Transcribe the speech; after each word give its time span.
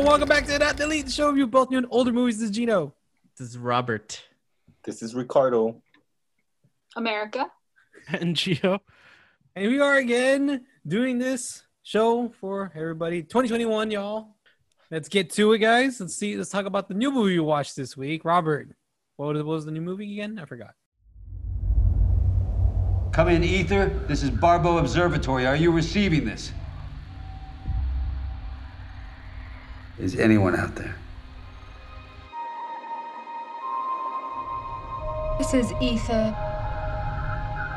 everyone. 0.00 0.20
Welcome 0.20 0.28
back 0.34 0.46
to 0.50 0.58
That 0.58 0.78
Delete, 0.78 1.04
the 1.04 1.10
show 1.10 1.28
review 1.28 1.44
of 1.44 1.50
both 1.50 1.70
new 1.70 1.76
and 1.76 1.86
older 1.90 2.10
movies. 2.10 2.38
This 2.38 2.48
is 2.48 2.56
Gino. 2.56 2.94
This 3.36 3.50
is 3.50 3.58
Robert. 3.58 4.22
This 4.82 5.02
is 5.02 5.14
Ricardo. 5.14 5.82
America. 6.96 7.50
and 8.08 8.34
Gio. 8.34 8.78
And 9.54 9.70
we 9.70 9.78
are 9.78 9.98
again 9.98 10.64
doing 10.86 11.18
this 11.18 11.64
show 11.82 12.30
for 12.40 12.72
everybody. 12.74 13.22
2021, 13.22 13.90
y'all. 13.90 14.36
Let's 14.90 15.10
get 15.10 15.28
to 15.32 15.52
it, 15.52 15.58
guys. 15.58 16.00
Let's 16.00 16.16
see. 16.16 16.34
Let's 16.34 16.48
talk 16.48 16.64
about 16.64 16.88
the 16.88 16.94
new 16.94 17.10
movie 17.10 17.34
you 17.34 17.44
watched 17.44 17.76
this 17.76 17.94
week. 17.94 18.24
Robert, 18.24 18.70
what 19.16 19.34
was, 19.34 19.42
what 19.42 19.52
was 19.52 19.64
the 19.66 19.70
new 19.70 19.82
movie 19.82 20.14
again? 20.14 20.38
I 20.38 20.46
forgot. 20.46 20.70
Come 23.12 23.28
in, 23.28 23.44
Aether. 23.44 23.90
This 24.08 24.22
is 24.22 24.30
Barbeau 24.30 24.78
Observatory. 24.78 25.44
Are 25.46 25.56
you 25.56 25.70
receiving 25.70 26.24
this? 26.24 26.52
Is 30.00 30.16
anyone 30.16 30.56
out 30.56 30.74
there? 30.76 30.96
This 35.38 35.52
is 35.52 35.72
Aether. 35.82 36.34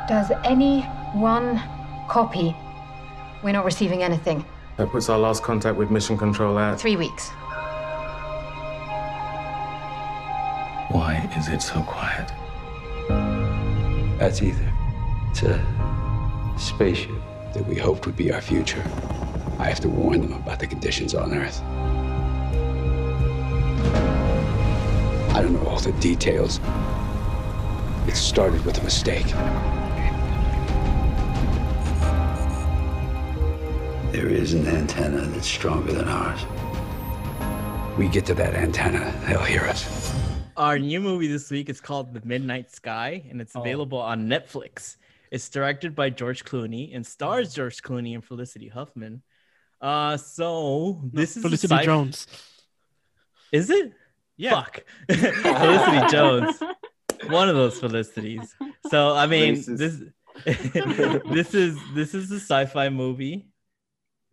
Does 0.08 0.32
anyone 0.46 1.62
copy? 2.08 2.56
We're 3.44 3.52
not 3.52 3.66
receiving 3.66 4.04
anything. 4.04 4.46
That 4.78 4.90
puts 4.90 5.10
our 5.10 5.20
last 5.20 5.44
contact 5.44 5.76
with 5.76 5.92
Mission 5.92 6.18
Control 6.18 6.58
at. 6.58 6.80
Three 6.80 6.96
weeks. 6.96 7.28
Why 10.92 11.30
is 11.38 11.50
it 11.50 11.62
so 11.62 11.82
quiet? 11.82 12.32
That's 14.18 14.42
Aether. 14.42 14.74
It's 15.32 15.44
a 15.44 16.56
spaceship 16.58 17.12
that 17.54 17.68
we 17.68 17.76
hoped 17.76 18.06
would 18.06 18.16
be 18.16 18.32
our 18.32 18.42
future. 18.42 18.84
I 19.60 19.66
have 19.66 19.82
to 19.82 19.90
warn 19.90 20.22
them 20.22 20.34
about 20.34 20.60
the 20.60 20.68
conditions 20.68 21.14
on 21.14 21.34
Earth. 21.34 21.62
I 25.36 25.42
don't 25.42 25.54
know 25.54 25.66
all 25.68 25.80
the 25.80 25.92
details. 25.94 26.60
It 28.08 28.16
started 28.16 28.64
with 28.66 28.80
a 28.80 28.84
mistake. 28.84 29.26
There 34.12 34.28
is 34.30 34.54
an 34.54 34.68
antenna 34.68 35.22
that's 35.22 35.48
stronger 35.48 35.92
than 35.92 36.08
ours. 36.08 36.40
We 37.98 38.08
get 38.08 38.26
to 38.28 38.36
that 38.36 38.54
antenna, 38.54 39.12
they'll 39.28 39.40
hear 39.44 39.62
us. 39.62 40.14
Our 40.56 40.78
new 40.78 41.00
movie 41.02 41.28
this 41.28 41.50
week 41.50 41.68
is 41.70 41.82
called 41.82 42.14
The 42.14 42.22
Midnight 42.24 42.72
Sky, 42.72 43.24
and 43.32 43.42
it's 43.42 43.56
Oh. 43.56 43.62
available 43.62 43.98
on 43.98 44.28
Netflix. 44.28 44.98
It's 45.32 45.50
directed 45.50 45.96
by 45.96 46.12
George 46.12 46.46
Clooney 46.46 46.96
and 46.96 47.04
stars 47.06 47.56
George 47.56 47.82
Clooney 47.82 48.14
and 48.14 48.24
Felicity 48.24 48.68
Huffman. 48.68 49.24
Uh, 49.82 50.16
so 50.18 51.02
this 51.12 51.36
is 51.36 51.42
Felicity 51.42 51.74
sci- 51.76 51.84
Jones. 51.86 52.28
Is 53.54 53.70
it? 53.70 53.94
Yeah. 54.36 54.56
Fuck. 54.56 54.84
Felicity 55.10 56.08
Jones. 56.12 56.60
One 57.30 57.48
of 57.48 57.56
those 57.56 57.80
Felicities. 57.80 58.50
So 58.90 59.14
I 59.16 59.28
mean, 59.28 59.56
Racist. 59.56 59.78
this 59.78 60.02
this 61.32 61.54
is 61.54 61.78
this 61.94 62.16
is 62.16 62.32
a 62.32 62.40
sci-fi 62.40 62.90
movie 62.90 63.48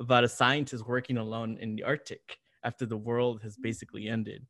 about 0.00 0.24
a 0.24 0.28
scientist 0.28 0.88
working 0.88 1.18
alone 1.18 1.58
in 1.60 1.76
the 1.76 1.84
Arctic 1.84 2.38
after 2.64 2.86
the 2.86 2.96
world 2.96 3.42
has 3.42 3.56
basically 3.56 4.08
ended. 4.08 4.46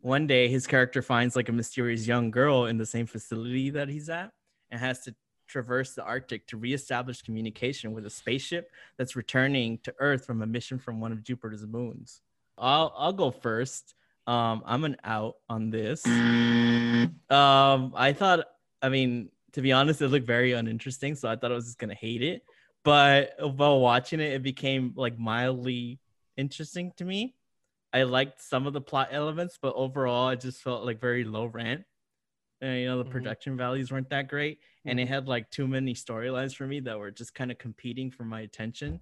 One 0.00 0.26
day, 0.26 0.48
his 0.48 0.66
character 0.66 1.00
finds 1.00 1.36
like 1.36 1.48
a 1.48 1.52
mysterious 1.52 2.06
young 2.06 2.32
girl 2.32 2.66
in 2.66 2.76
the 2.76 2.86
same 2.86 3.06
facility 3.06 3.70
that 3.70 3.88
he's 3.88 4.08
at 4.08 4.32
and 4.70 4.80
has 4.80 5.00
to 5.04 5.14
traverse 5.46 5.94
the 5.94 6.04
Arctic 6.04 6.46
to 6.48 6.56
reestablish 6.56 7.22
communication 7.22 7.92
with 7.92 8.04
a 8.04 8.10
spaceship 8.10 8.70
that's 8.98 9.16
returning 9.16 9.78
to 9.84 9.94
Earth 10.00 10.26
from 10.26 10.42
a 10.42 10.46
mission 10.46 10.78
from 10.78 11.00
one 11.00 11.12
of 11.12 11.22
Jupiter's 11.22 11.64
moons. 11.64 12.20
I'll 12.58 12.92
I'll 12.96 13.12
go 13.12 13.30
first. 13.30 13.94
Um, 14.28 14.62
I'm 14.66 14.84
an 14.84 14.98
out 15.04 15.36
on 15.48 15.70
this. 15.70 16.04
Um, 17.30 17.94
I 17.96 18.12
thought, 18.14 18.44
I 18.82 18.90
mean, 18.90 19.30
to 19.52 19.62
be 19.62 19.72
honest, 19.72 20.02
it 20.02 20.08
looked 20.08 20.26
very 20.26 20.52
uninteresting, 20.52 21.14
so 21.14 21.30
I 21.30 21.36
thought 21.36 21.50
I 21.50 21.54
was 21.54 21.64
just 21.64 21.78
gonna 21.78 21.94
hate 21.94 22.22
it. 22.22 22.42
But 22.84 23.32
while 23.40 23.80
watching 23.80 24.20
it, 24.20 24.34
it 24.34 24.42
became 24.42 24.92
like 24.96 25.18
mildly 25.18 25.98
interesting 26.36 26.92
to 26.98 27.06
me. 27.06 27.36
I 27.94 28.02
liked 28.02 28.42
some 28.42 28.66
of 28.66 28.74
the 28.74 28.82
plot 28.82 29.08
elements, 29.12 29.58
but 29.60 29.72
overall, 29.74 30.28
it 30.28 30.40
just 30.40 30.60
felt 30.62 30.84
like 30.84 31.00
very 31.00 31.24
low 31.24 31.46
rent. 31.46 31.84
And 32.60 32.80
you 32.80 32.86
know, 32.86 32.98
the 32.98 33.08
Mhm. 33.08 33.12
production 33.12 33.56
values 33.56 33.90
weren't 33.90 34.10
that 34.10 34.28
great, 34.28 34.58
and 34.84 35.00
it 35.00 35.08
had 35.08 35.26
like 35.26 35.50
too 35.50 35.66
many 35.66 35.94
storylines 35.94 36.54
for 36.54 36.66
me 36.66 36.80
that 36.80 36.98
were 36.98 37.10
just 37.10 37.34
kind 37.34 37.50
of 37.50 37.56
competing 37.56 38.10
for 38.10 38.24
my 38.24 38.42
attention. 38.42 39.00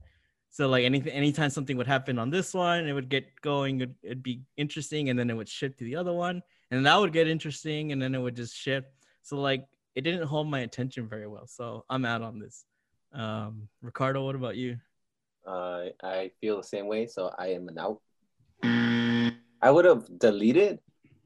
So 0.57 0.69
like 0.69 0.87
anything, 0.87 1.13
anytime 1.13 1.51
something 1.51 1.77
would 1.77 1.87
happen 1.87 2.19
on 2.19 2.31
this 2.31 2.55
one, 2.55 2.89
it 2.89 2.95
would 2.95 3.11
get 3.11 3.27
going. 3.43 3.83
It'd, 3.83 3.95
it'd 4.03 4.23
be 4.23 4.41
interesting, 4.57 5.11
and 5.11 5.19
then 5.19 5.29
it 5.29 5.35
would 5.35 5.51
shift 5.51 5.77
to 5.81 5.85
the 5.85 5.97
other 5.97 6.15
one, 6.15 6.43
and 6.71 6.87
that 6.87 6.99
would 6.99 7.13
get 7.13 7.29
interesting, 7.29 7.93
and 7.93 8.01
then 8.01 8.15
it 8.15 8.19
would 8.19 8.35
just 8.35 8.57
shift. 8.57 8.89
So 9.21 9.37
like 9.37 9.67
it 9.95 10.01
didn't 10.01 10.27
hold 10.27 10.49
my 10.49 10.61
attention 10.61 11.09
very 11.09 11.27
well. 11.27 11.47
So 11.47 11.85
I'm 11.91 12.07
out 12.07 12.23
on 12.23 12.39
this. 12.39 12.65
Um, 13.13 13.69
Ricardo, 13.83 14.25
what 14.25 14.35
about 14.35 14.57
you? 14.57 14.79
Uh, 15.47 15.89
I 16.03 16.31
feel 16.41 16.57
the 16.57 16.65
same 16.65 16.87
way, 16.87 17.07
so 17.07 17.35
I 17.39 17.49
am 17.49 17.69
an 17.69 17.77
out. 17.79 18.01
I 19.61 19.71
would 19.71 19.85
have 19.85 20.09
deleted, 20.19 20.79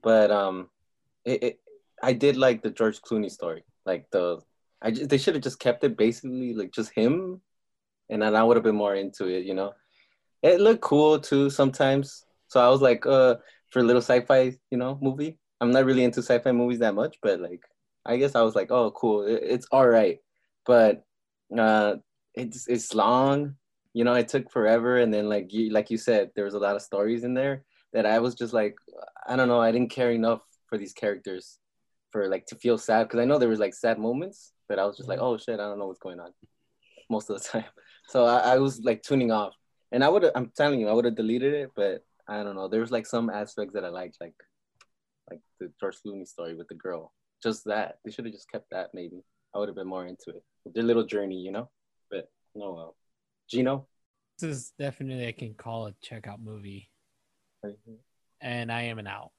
but 0.02 0.32
um, 0.32 0.70
it, 1.24 1.42
it 1.44 1.60
I 2.02 2.14
did 2.14 2.36
like 2.36 2.64
the 2.64 2.70
George 2.70 3.00
Clooney 3.00 3.30
story. 3.30 3.62
Like 3.86 4.10
the, 4.10 4.40
I 4.82 4.90
just, 4.90 5.08
they 5.08 5.18
should 5.18 5.36
have 5.36 5.44
just 5.44 5.60
kept 5.60 5.84
it 5.84 5.96
basically 5.96 6.52
like 6.52 6.72
just 6.72 6.90
him, 6.90 7.40
and 8.10 8.22
then 8.22 8.36
I 8.36 8.42
would 8.42 8.56
have 8.56 8.64
been 8.64 8.76
more 8.76 8.94
into 8.94 9.26
it. 9.28 9.44
You 9.44 9.54
know, 9.54 9.72
it 10.42 10.60
looked 10.60 10.82
cool 10.82 11.18
too 11.18 11.50
sometimes. 11.50 12.24
So 12.48 12.60
I 12.60 12.68
was 12.68 12.82
like, 12.82 13.06
uh, 13.06 13.36
for 13.70 13.80
a 13.80 13.84
little 13.84 14.02
sci-fi, 14.02 14.52
you 14.70 14.78
know, 14.78 14.98
movie. 15.00 15.38
I'm 15.60 15.70
not 15.70 15.84
really 15.84 16.04
into 16.04 16.22
sci-fi 16.22 16.52
movies 16.52 16.78
that 16.80 16.94
much, 16.94 17.16
but 17.22 17.40
like, 17.40 17.62
I 18.06 18.16
guess 18.16 18.34
I 18.34 18.42
was 18.42 18.54
like, 18.54 18.70
oh, 18.70 18.90
cool, 18.92 19.24
it, 19.24 19.40
it's 19.42 19.66
all 19.70 19.86
right. 19.86 20.18
But 20.66 21.04
uh, 21.56 21.96
it's 22.34 22.68
it's 22.68 22.94
long 22.94 23.56
you 23.92 24.04
know 24.04 24.14
it 24.14 24.28
took 24.28 24.50
forever 24.50 24.98
and 24.98 25.12
then 25.12 25.28
like 25.28 25.52
you 25.52 25.70
like 25.70 25.90
you 25.90 25.96
said 25.98 26.30
there 26.34 26.44
was 26.44 26.54
a 26.54 26.58
lot 26.58 26.76
of 26.76 26.82
stories 26.82 27.24
in 27.24 27.34
there 27.34 27.64
that 27.92 28.06
i 28.06 28.18
was 28.18 28.34
just 28.34 28.52
like 28.52 28.76
i 29.26 29.36
don't 29.36 29.48
know 29.48 29.60
i 29.60 29.72
didn't 29.72 29.90
care 29.90 30.12
enough 30.12 30.40
for 30.66 30.78
these 30.78 30.92
characters 30.92 31.58
for 32.10 32.28
like 32.28 32.46
to 32.46 32.54
feel 32.56 32.78
sad 32.78 33.04
because 33.04 33.20
i 33.20 33.24
know 33.24 33.38
there 33.38 33.48
was 33.48 33.58
like 33.58 33.74
sad 33.74 33.98
moments 33.98 34.52
but 34.68 34.78
i 34.78 34.84
was 34.84 34.96
just 34.96 35.08
like 35.08 35.18
oh 35.20 35.36
shit 35.36 35.58
i 35.60 35.68
don't 35.68 35.78
know 35.78 35.86
what's 35.86 35.98
going 35.98 36.20
on 36.20 36.30
most 37.10 37.30
of 37.30 37.42
the 37.42 37.48
time. 37.48 37.64
So 38.08 38.24
i, 38.24 38.54
I 38.54 38.58
was 38.58 38.80
like 38.80 39.02
tuning 39.02 39.30
off. 39.30 39.54
And 39.92 40.02
i 40.02 40.08
would 40.08 40.24
have 40.24 40.32
i'm 40.34 40.50
telling 40.56 40.80
you 40.80 40.88
i 40.88 40.92
would 40.92 41.04
have 41.04 41.14
deleted 41.14 41.54
it 41.54 41.70
but 41.76 42.04
i 42.26 42.42
don't 42.42 42.56
know. 42.56 42.68
There's 42.68 42.90
like 42.90 43.06
some 43.06 43.30
aspects 43.30 43.74
that 43.74 43.84
i 43.84 43.88
liked 43.88 44.16
like 44.20 44.34
like 45.30 45.40
the 45.60 45.70
george 45.78 45.96
clooney 46.04 46.26
story 46.26 46.54
with 46.54 46.68
the 46.68 46.74
girl. 46.74 47.12
Just 47.42 47.64
that. 47.66 47.98
They 48.04 48.10
should 48.10 48.24
have 48.24 48.34
just 48.34 48.50
kept 48.50 48.70
that 48.70 48.90
maybe. 48.94 49.22
I 49.54 49.58
would 49.58 49.68
have 49.68 49.76
been 49.76 49.86
more 49.86 50.06
into 50.06 50.30
it. 50.30 50.42
Their 50.74 50.82
little 50.82 51.04
journey 51.04 51.36
you 51.36 51.52
know? 51.52 51.70
But 52.10 52.28
no 52.54 52.72
well 52.72 52.96
Gino? 53.50 53.86
This 54.38 54.50
is 54.50 54.72
definitely 54.78 55.26
I 55.26 55.32
can 55.32 55.54
call 55.54 55.88
a 55.88 55.92
checkout 56.04 56.40
movie, 56.42 56.88
mm-hmm. 57.64 57.94
and 58.40 58.72
I 58.72 58.82
am 58.82 58.98
an 58.98 59.06
out. 59.06 59.32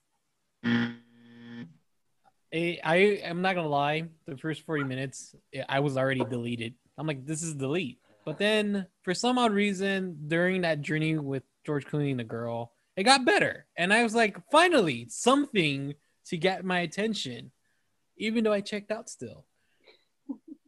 Eh, 2.52 2.76
I, 2.84 2.84
I 2.84 2.96
am 3.24 3.40
not 3.40 3.54
gonna 3.54 3.68
lie. 3.68 4.04
The 4.26 4.36
first 4.36 4.62
forty 4.66 4.84
minutes, 4.84 5.34
eh, 5.54 5.64
I 5.68 5.80
was 5.80 5.96
already 5.96 6.24
deleted. 6.24 6.74
I'm 6.98 7.06
like, 7.06 7.26
this 7.26 7.42
is 7.42 7.54
delete. 7.54 7.98
But 8.24 8.38
then, 8.38 8.86
for 9.02 9.14
some 9.14 9.38
odd 9.38 9.52
reason, 9.52 10.16
during 10.28 10.62
that 10.62 10.80
journey 10.80 11.18
with 11.18 11.42
George 11.64 11.86
Clooney 11.86 12.10
and 12.12 12.20
the 12.20 12.24
girl, 12.24 12.72
it 12.96 13.04
got 13.04 13.24
better, 13.24 13.66
and 13.76 13.92
I 13.92 14.02
was 14.02 14.14
like, 14.14 14.38
finally, 14.50 15.06
something 15.08 15.94
to 16.26 16.36
get 16.36 16.64
my 16.64 16.80
attention, 16.80 17.50
even 18.16 18.44
though 18.44 18.52
I 18.52 18.60
checked 18.60 18.90
out 18.90 19.08
still. 19.08 19.44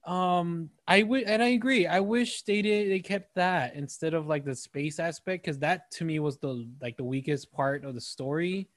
Um, 0.06 0.70
I 0.86 1.02
would, 1.02 1.22
and 1.22 1.42
I 1.42 1.48
agree. 1.48 1.86
I 1.86 2.00
wish 2.00 2.42
they 2.42 2.60
did 2.60 2.90
they 2.90 3.00
kept 3.00 3.34
that 3.36 3.74
instead 3.74 4.12
of 4.12 4.26
like 4.26 4.44
the 4.44 4.54
space 4.54 4.98
aspect, 4.98 5.44
because 5.44 5.58
that 5.60 5.90
to 5.92 6.04
me 6.04 6.18
was 6.18 6.36
the 6.38 6.68
like 6.80 6.96
the 6.96 7.04
weakest 7.04 7.52
part 7.52 7.84
of 7.84 7.94
the 7.94 8.00
story. 8.00 8.68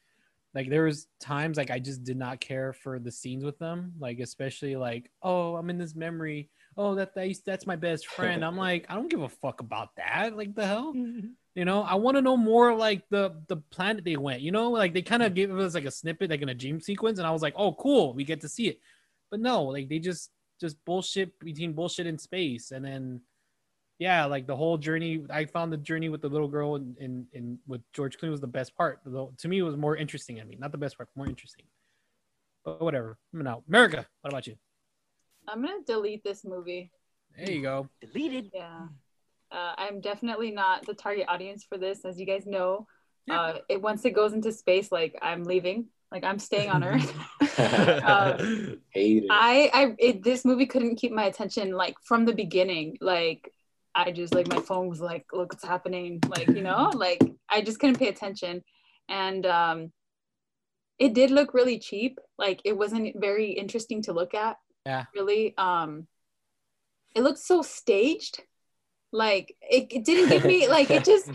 Like 0.53 0.69
there 0.69 0.83
was 0.83 1.07
times 1.19 1.57
like 1.57 1.69
I 1.69 1.79
just 1.79 2.03
did 2.03 2.17
not 2.17 2.39
care 2.39 2.71
for 2.71 2.97
the 2.97 3.11
scenes 3.11 3.43
with 3.43 3.59
them, 3.59 3.93
like 3.99 4.19
especially 4.19 4.75
like 4.77 5.11
oh 5.21 5.55
I'm 5.55 5.69
in 5.69 5.77
this 5.77 5.95
memory, 5.95 6.49
oh 6.77 6.95
that 6.95 7.15
that's, 7.15 7.39
that's 7.39 7.65
my 7.65 7.75
best 7.75 8.07
friend. 8.07 8.45
I'm 8.45 8.57
like 8.57 8.85
I 8.89 8.95
don't 8.95 9.09
give 9.09 9.21
a 9.21 9.29
fuck 9.29 9.61
about 9.61 9.95
that. 9.97 10.37
Like 10.37 10.55
the 10.55 10.65
hell, 10.65 10.93
mm-hmm. 10.95 11.27
you 11.55 11.65
know? 11.65 11.81
I 11.81 11.95
want 11.95 12.17
to 12.17 12.21
know 12.21 12.37
more 12.37 12.75
like 12.75 13.03
the 13.09 13.35
the 13.47 13.57
planet 13.57 14.05
they 14.05 14.17
went. 14.17 14.41
You 14.41 14.51
know, 14.51 14.71
like 14.71 14.93
they 14.93 15.01
kind 15.01 15.23
of 15.23 15.33
gave 15.33 15.55
us 15.57 15.73
like 15.73 15.85
a 15.85 15.91
snippet 15.91 16.29
like 16.29 16.41
in 16.41 16.49
a 16.49 16.55
dream 16.55 16.79
sequence, 16.79 17.19
and 17.19 17.27
I 17.27 17.31
was 17.31 17.41
like 17.41 17.55
oh 17.57 17.73
cool, 17.73 18.13
we 18.13 18.23
get 18.23 18.41
to 18.41 18.49
see 18.49 18.67
it. 18.67 18.79
But 19.29 19.39
no, 19.41 19.63
like 19.63 19.89
they 19.89 19.99
just 19.99 20.31
just 20.59 20.83
bullshit 20.85 21.37
between 21.39 21.73
bullshit 21.73 22.07
and 22.07 22.19
space 22.19 22.71
and 22.71 22.83
then 22.83 23.21
yeah 23.99 24.25
like 24.25 24.47
the 24.47 24.55
whole 24.55 24.77
journey 24.77 25.23
i 25.29 25.45
found 25.45 25.71
the 25.71 25.77
journey 25.77 26.09
with 26.09 26.21
the 26.21 26.29
little 26.29 26.47
girl 26.47 26.75
in 26.75 26.95
in, 26.99 27.27
in 27.33 27.59
with 27.67 27.81
george 27.93 28.17
clooney 28.17 28.31
was 28.31 28.41
the 28.41 28.47
best 28.47 28.75
part 28.75 28.99
Though, 29.05 29.33
to 29.37 29.47
me 29.47 29.59
it 29.59 29.63
was 29.63 29.77
more 29.77 29.95
interesting 29.95 30.39
i 30.39 30.43
mean 30.43 30.59
not 30.59 30.71
the 30.71 30.77
best 30.77 30.97
part 30.97 31.09
more 31.15 31.27
interesting 31.27 31.65
but 32.63 32.81
whatever 32.81 33.17
i'm 33.33 33.47
out 33.47 33.63
america 33.67 34.05
what 34.21 34.33
about 34.33 34.47
you 34.47 34.55
I'm 35.47 35.61
gonna 35.61 35.83
delete 35.85 36.23
this 36.23 36.43
movie. 36.43 36.91
there 37.37 37.51
you 37.51 37.61
go 37.61 37.89
Deleted. 38.01 38.51
Yeah. 38.53 38.87
Uh, 39.51 39.73
I'm 39.77 40.01
definitely 40.01 40.51
not 40.51 40.85
the 40.85 40.93
target 40.93 41.25
audience 41.29 41.63
for 41.63 41.77
this, 41.77 42.03
as 42.03 42.19
you 42.19 42.25
guys 42.25 42.45
know. 42.45 42.85
Uh, 43.29 43.59
it 43.67 43.81
once 43.81 44.05
it 44.05 44.11
goes 44.11 44.33
into 44.33 44.51
space, 44.51 44.91
like 44.91 45.17
I'm 45.21 45.43
leaving, 45.43 45.87
like 46.11 46.23
I'm 46.23 46.39
staying 46.39 46.69
on 46.69 46.83
Earth. 46.83 47.13
Um, 47.57 48.79
Hate 48.91 49.23
it. 49.23 49.29
I, 49.31 49.71
I, 49.73 49.95
it, 49.97 50.23
this 50.23 50.45
movie 50.45 50.67
couldn't 50.67 50.97
keep 50.97 51.11
my 51.11 51.23
attention 51.23 51.71
like 51.71 51.95
from 52.03 52.25
the 52.25 52.33
beginning. 52.33 52.97
Like 53.01 53.51
I 53.95 54.11
just 54.11 54.35
like 54.35 54.47
my 54.47 54.61
phone 54.61 54.89
was 54.89 55.01
like, 55.01 55.25
look 55.33 55.53
what's 55.53 55.65
happening. 55.65 56.19
Like 56.27 56.47
you 56.47 56.61
know, 56.61 56.91
like 56.95 57.21
I 57.49 57.61
just 57.61 57.79
couldn't 57.79 57.97
pay 57.97 58.09
attention, 58.09 58.63
and 59.09 59.45
um, 59.47 59.91
it 60.99 61.15
did 61.15 61.31
look 61.31 61.55
really 61.55 61.79
cheap. 61.79 62.19
Like 62.37 62.61
it 62.63 62.77
wasn't 62.77 63.19
very 63.19 63.51
interesting 63.51 64.03
to 64.03 64.13
look 64.13 64.35
at. 64.35 64.57
Yeah. 64.87 65.05
Really. 65.13 65.53
Um, 65.57 66.07
it 67.13 67.21
looked 67.21 67.39
so 67.39 67.61
staged. 67.61 68.41
Like 69.11 69.55
it, 69.61 69.87
it 69.91 70.05
didn't 70.05 70.29
give 70.29 70.45
me 70.45 70.67
like 70.77 70.89
it 70.89 71.03
just 71.03 71.29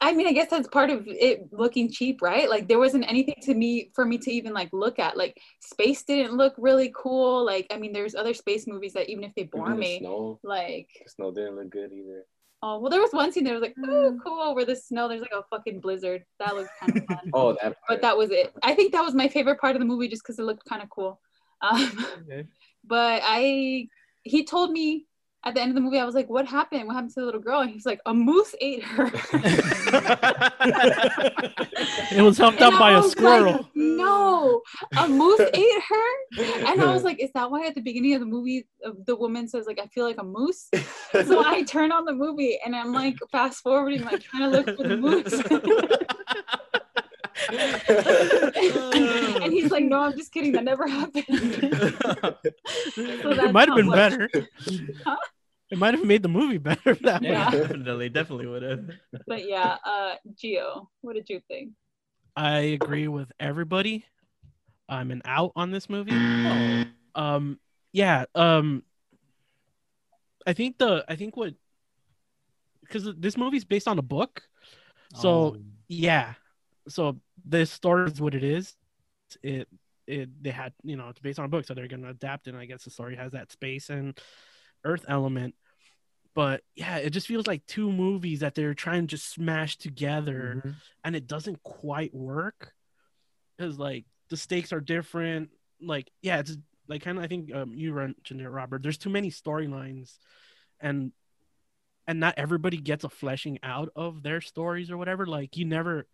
I 0.00 0.12
mean, 0.14 0.26
I 0.26 0.32
guess 0.32 0.50
that's 0.50 0.66
part 0.68 0.90
of 0.90 1.04
it 1.06 1.52
looking 1.52 1.90
cheap, 1.90 2.22
right? 2.22 2.48
Like 2.50 2.66
there 2.66 2.78
wasn't 2.78 3.08
anything 3.08 3.36
to 3.42 3.54
me 3.54 3.90
for 3.94 4.04
me 4.04 4.18
to 4.18 4.30
even 4.32 4.52
like 4.52 4.70
look 4.72 4.98
at. 4.98 5.16
Like 5.16 5.38
space 5.60 6.02
didn't 6.02 6.32
look 6.32 6.54
really 6.58 6.92
cool. 6.96 7.44
Like 7.44 7.66
I 7.70 7.76
mean, 7.76 7.92
there's 7.92 8.14
other 8.14 8.34
space 8.34 8.66
movies 8.66 8.94
that 8.94 9.08
even 9.10 9.24
if 9.24 9.34
they 9.34 9.44
bore 9.44 9.66
Even 9.66 9.74
the 9.74 9.80
me, 9.80 9.98
Snow, 10.00 10.40
like 10.42 10.88
the 11.04 11.10
snow 11.10 11.30
didn't 11.30 11.56
look 11.56 11.70
good 11.70 11.92
either. 11.92 12.24
oh 12.62 12.78
well, 12.80 12.90
there 12.90 13.00
was 13.00 13.12
one 13.12 13.32
scene 13.32 13.44
that 13.44 13.52
was 13.52 13.62
like, 13.62 13.76
oh 13.84 14.18
cool, 14.24 14.54
where 14.54 14.64
the 14.64 14.76
snow 14.76 15.08
there's 15.08 15.20
like 15.20 15.30
a 15.36 15.44
fucking 15.50 15.80
blizzard. 15.80 16.24
That 16.38 16.56
looked 16.56 16.70
kind 16.80 16.96
of 16.96 17.04
fun. 17.08 17.30
Oh, 17.32 17.56
that. 17.62 17.76
but 17.88 18.00
that 18.02 18.16
was 18.16 18.30
it. 18.30 18.52
I 18.62 18.74
think 18.74 18.92
that 18.92 19.04
was 19.04 19.14
my 19.14 19.28
favorite 19.28 19.60
part 19.60 19.76
of 19.76 19.80
the 19.80 19.86
movie 19.86 20.08
just 20.08 20.22
because 20.22 20.38
it 20.38 20.44
looked 20.44 20.68
kind 20.68 20.82
of 20.82 20.90
cool. 20.90 21.20
Um, 21.62 22.06
Okay. 22.22 22.46
but 22.84 23.22
I 23.24 23.88
he 24.22 24.44
told 24.44 24.70
me 24.70 25.06
at 25.44 25.54
the 25.54 25.60
end 25.60 25.70
of 25.70 25.74
the 25.74 25.80
movie, 25.80 25.98
I 25.98 26.04
was 26.04 26.14
like, 26.14 26.30
what 26.30 26.46
happened? 26.46 26.86
What 26.86 26.94
happened 26.94 27.12
to 27.14 27.20
the 27.20 27.26
little 27.26 27.40
girl? 27.40 27.62
And 27.62 27.70
he's 27.70 27.84
like, 27.84 28.00
a 28.06 28.14
moose 28.14 28.54
ate 28.60 28.84
her. 28.84 29.10
It 32.14 32.22
was 32.22 32.38
humped 32.38 32.60
And 32.60 32.74
up 32.74 32.78
by 32.78 32.92
a 32.92 33.02
squirrel. 33.02 33.52
Like, 33.52 33.64
no, 33.74 34.60
a 34.98 35.08
moose 35.08 35.40
ate 35.54 35.82
her. 35.88 36.64
And 36.66 36.80
I 36.80 36.92
was 36.92 37.04
like, 37.04 37.20
is 37.20 37.30
that 37.34 37.50
why 37.50 37.66
at 37.66 37.74
the 37.74 37.80
beginning 37.80 38.14
of 38.14 38.20
the 38.20 38.26
movie, 38.26 38.66
the 39.06 39.16
woman 39.16 39.48
says, 39.48 39.66
like, 39.66 39.80
I 39.80 39.86
feel 39.86 40.04
like 40.04 40.18
a 40.18 40.24
moose? 40.24 40.68
So 41.24 41.42
I 41.44 41.62
turn 41.62 41.90
on 41.90 42.04
the 42.04 42.12
movie 42.12 42.58
and 42.64 42.76
I'm 42.76 42.92
like, 42.92 43.16
fast 43.30 43.62
forwarding, 43.62 44.04
like, 44.04 44.22
trying 44.22 44.50
to 44.50 44.58
look 44.58 44.76
for 44.76 44.86
the 44.86 44.96
moose. 44.96 45.42
and 49.42 49.52
he's 49.52 49.70
like, 49.70 49.84
no, 49.84 50.00
I'm 50.00 50.16
just 50.16 50.32
kidding. 50.32 50.52
That 50.52 50.64
never 50.64 50.86
happened. 50.86 51.24
So 51.28 53.30
it 53.30 53.52
might 53.52 53.68
have 53.68 53.76
been 53.76 53.86
much. 53.86 53.96
better. 53.96 54.28
Huh? 55.04 55.16
It 55.70 55.78
might 55.78 55.94
have 55.94 56.04
made 56.04 56.22
the 56.22 56.28
movie 56.28 56.58
better. 56.58 56.94
That 56.96 57.22
Yeah. 57.22 57.50
way. 57.50 57.60
definitely, 57.60 58.08
definitely 58.10 58.46
would 58.46 58.62
have. 58.62 58.90
But 59.26 59.48
yeah, 59.48 59.78
uh, 59.86 60.16
Gio, 60.34 60.88
what 61.00 61.14
did 61.14 61.30
you 61.30 61.40
think? 61.48 61.70
I 62.36 62.58
agree 62.58 63.08
with 63.08 63.32
everybody. 63.40 64.04
I'm 64.88 65.10
an 65.10 65.22
out 65.24 65.52
on 65.56 65.70
this 65.70 65.88
movie. 65.88 66.12
Oh. 66.14 66.84
Um, 67.14 67.58
yeah. 67.92 68.26
Um, 68.34 68.82
I 70.46 70.52
think 70.52 70.76
the 70.76 71.04
I 71.08 71.16
think 71.16 71.36
what 71.38 71.54
because 72.82 73.08
this 73.16 73.38
movie's 73.38 73.64
based 73.64 73.88
on 73.88 73.98
a 73.98 74.02
book, 74.02 74.42
so 75.14 75.30
Oh. 75.30 75.56
yeah. 75.88 76.34
So 76.88 77.20
this 77.44 77.70
story 77.70 78.10
is 78.10 78.20
what 78.20 78.34
it 78.34 78.44
is. 78.44 78.74
It 79.42 79.68
it 80.06 80.28
they 80.42 80.50
had 80.50 80.72
you 80.82 80.96
know 80.96 81.08
it's 81.08 81.20
based 81.20 81.38
on 81.38 81.44
a 81.44 81.48
book, 81.48 81.64
so 81.64 81.74
they're 81.74 81.88
gonna 81.88 82.10
adapt 82.10 82.46
it. 82.46 82.50
And 82.50 82.58
I 82.58 82.66
guess 82.66 82.84
the 82.84 82.90
story 82.90 83.16
has 83.16 83.32
that 83.32 83.52
space 83.52 83.90
and 83.90 84.18
Earth 84.84 85.04
element. 85.08 85.54
But 86.34 86.62
yeah, 86.74 86.96
it 86.96 87.10
just 87.10 87.26
feels 87.26 87.46
like 87.46 87.64
two 87.66 87.92
movies 87.92 88.40
that 88.40 88.54
they're 88.54 88.74
trying 88.74 89.02
to 89.02 89.16
just 89.16 89.30
smash 89.30 89.76
together 89.76 90.62
Mhm. 90.64 90.74
and 91.04 91.16
it 91.16 91.26
doesn't 91.26 91.62
quite 91.62 92.14
work 92.14 92.72
because 93.56 93.78
like 93.78 94.06
the 94.30 94.36
stakes 94.36 94.72
are 94.72 94.80
different 94.80 95.50
like 95.80 96.10
yeah 96.22 96.38
it's 96.38 96.56
like 96.88 97.02
kind 97.02 97.18
of 97.18 97.24
i 97.24 97.26
think 97.26 97.52
um, 97.54 97.74
you 97.74 97.92
mentioned 97.92 98.40
it 98.40 98.48
robert 98.48 98.82
there's 98.82 98.96
too 98.98 99.10
many 99.10 99.30
storylines 99.30 100.16
and 100.80 101.12
and 102.06 102.18
not 102.18 102.34
everybody 102.36 102.76
gets 102.78 103.04
a 103.04 103.08
fleshing 103.08 103.58
out 103.62 103.90
of 103.94 104.22
their 104.22 104.40
stories 104.40 104.90
or 104.90 104.96
whatever 104.96 105.26
like 105.26 105.56
you 105.56 105.64
never 105.64 106.06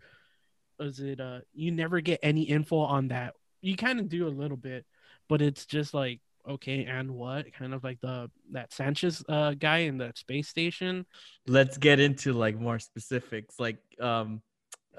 is 0.80 1.00
it 1.00 1.20
uh 1.20 1.40
you 1.54 1.70
never 1.70 2.00
get 2.00 2.20
any 2.22 2.42
info 2.42 2.78
on 2.78 3.08
that. 3.08 3.34
You 3.60 3.76
kind 3.76 4.00
of 4.00 4.08
do 4.08 4.26
a 4.26 4.30
little 4.30 4.56
bit 4.56 4.84
but 5.28 5.42
it's 5.42 5.66
just 5.66 5.92
like 5.94 6.20
okay 6.48 6.84
and 6.84 7.10
what? 7.10 7.52
Kind 7.52 7.74
of 7.74 7.84
like 7.84 8.00
the 8.00 8.30
that 8.52 8.72
sanchez 8.72 9.22
uh 9.28 9.52
guy 9.54 9.78
in 9.78 9.98
the 9.98 10.12
space 10.14 10.48
station? 10.48 11.04
Let's 11.46 11.76
get 11.78 12.00
into 12.00 12.32
like 12.32 12.58
more 12.58 12.78
specifics. 12.78 13.58
Like 13.60 13.78
um 14.00 14.40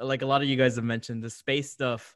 like 0.01 0.21
a 0.21 0.25
lot 0.25 0.41
of 0.41 0.47
you 0.47 0.55
guys 0.55 0.75
have 0.75 0.85
mentioned 0.85 1.23
the 1.23 1.29
space 1.29 1.71
stuff 1.71 2.15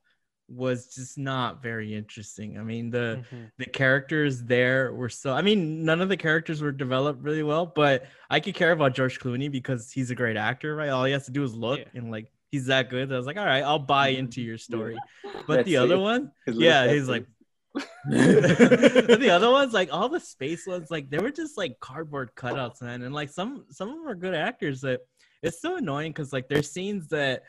was 0.50 0.94
just 0.94 1.18
not 1.18 1.63
very 1.63 1.95
interesting. 1.95 2.57
I 2.60 2.63
mean 2.63 2.89
the 2.92 3.24
the 3.57 3.65
characters 3.65 4.44
there 4.44 4.94
were 4.94 5.10
so 5.10 5.33
i 5.33 5.42
mean 5.42 5.86
none 5.86 6.01
of 6.01 6.10
the 6.10 6.18
characters 6.18 6.62
were 6.62 6.71
developed 6.71 7.24
really 7.24 7.44
well 7.44 7.65
but 7.65 8.06
i 8.30 8.39
could 8.39 8.54
care 8.54 8.71
about 8.74 8.94
george 8.94 9.19
clooney 9.19 9.50
because 9.50 9.92
he's 9.92 10.12
a 10.12 10.15
great 10.15 10.36
actor 10.38 10.75
right? 10.75 10.89
All 10.89 11.06
he 11.06 11.13
has 11.13 11.25
to 11.25 11.31
do 11.31 11.44
is 11.44 11.56
look 11.56 11.80
Yeah. 11.80 11.86
and 11.94 12.12
like 12.12 12.27
he's 12.54 12.68
that 12.68 12.90
good 12.90 13.12
i 13.12 13.18
was 13.18 13.26
like 13.26 13.38
all 13.38 13.46
right 13.46 13.64
i'll 13.64 13.80
buy 13.80 14.10
into 14.10 14.42
your 14.42 14.58
story 14.58 14.98
but 15.48 15.66
the 15.66 15.76
other 15.78 15.96
it. 15.96 16.00
one 16.00 16.32
His 16.46 16.58
yeah 16.58 16.88
he's 16.88 17.10
like 17.10 17.26
the 18.06 19.30
other 19.32 19.50
ones, 19.50 19.74
like 19.74 19.90
all 19.92 20.10
the 20.10 20.20
space 20.20 20.68
ones, 20.68 20.92
like 20.92 21.10
they 21.10 21.20
were 21.20 21.32
just 21.32 21.58
like 21.58 21.80
cardboard 21.80 22.32
cutouts, 22.36 22.82
man. 22.82 23.02
And 23.02 23.16
like 23.16 23.30
some 23.30 23.66
some 23.70 23.90
of 23.90 23.96
them 23.96 24.08
are 24.08 24.16
good 24.16 24.36
actors. 24.36 24.82
That 24.82 25.00
it's 25.42 25.62
so 25.62 25.78
annoying 25.78 26.12
because 26.12 26.34
like 26.34 26.50
there's 26.50 26.70
scenes 26.72 27.08
that 27.10 27.44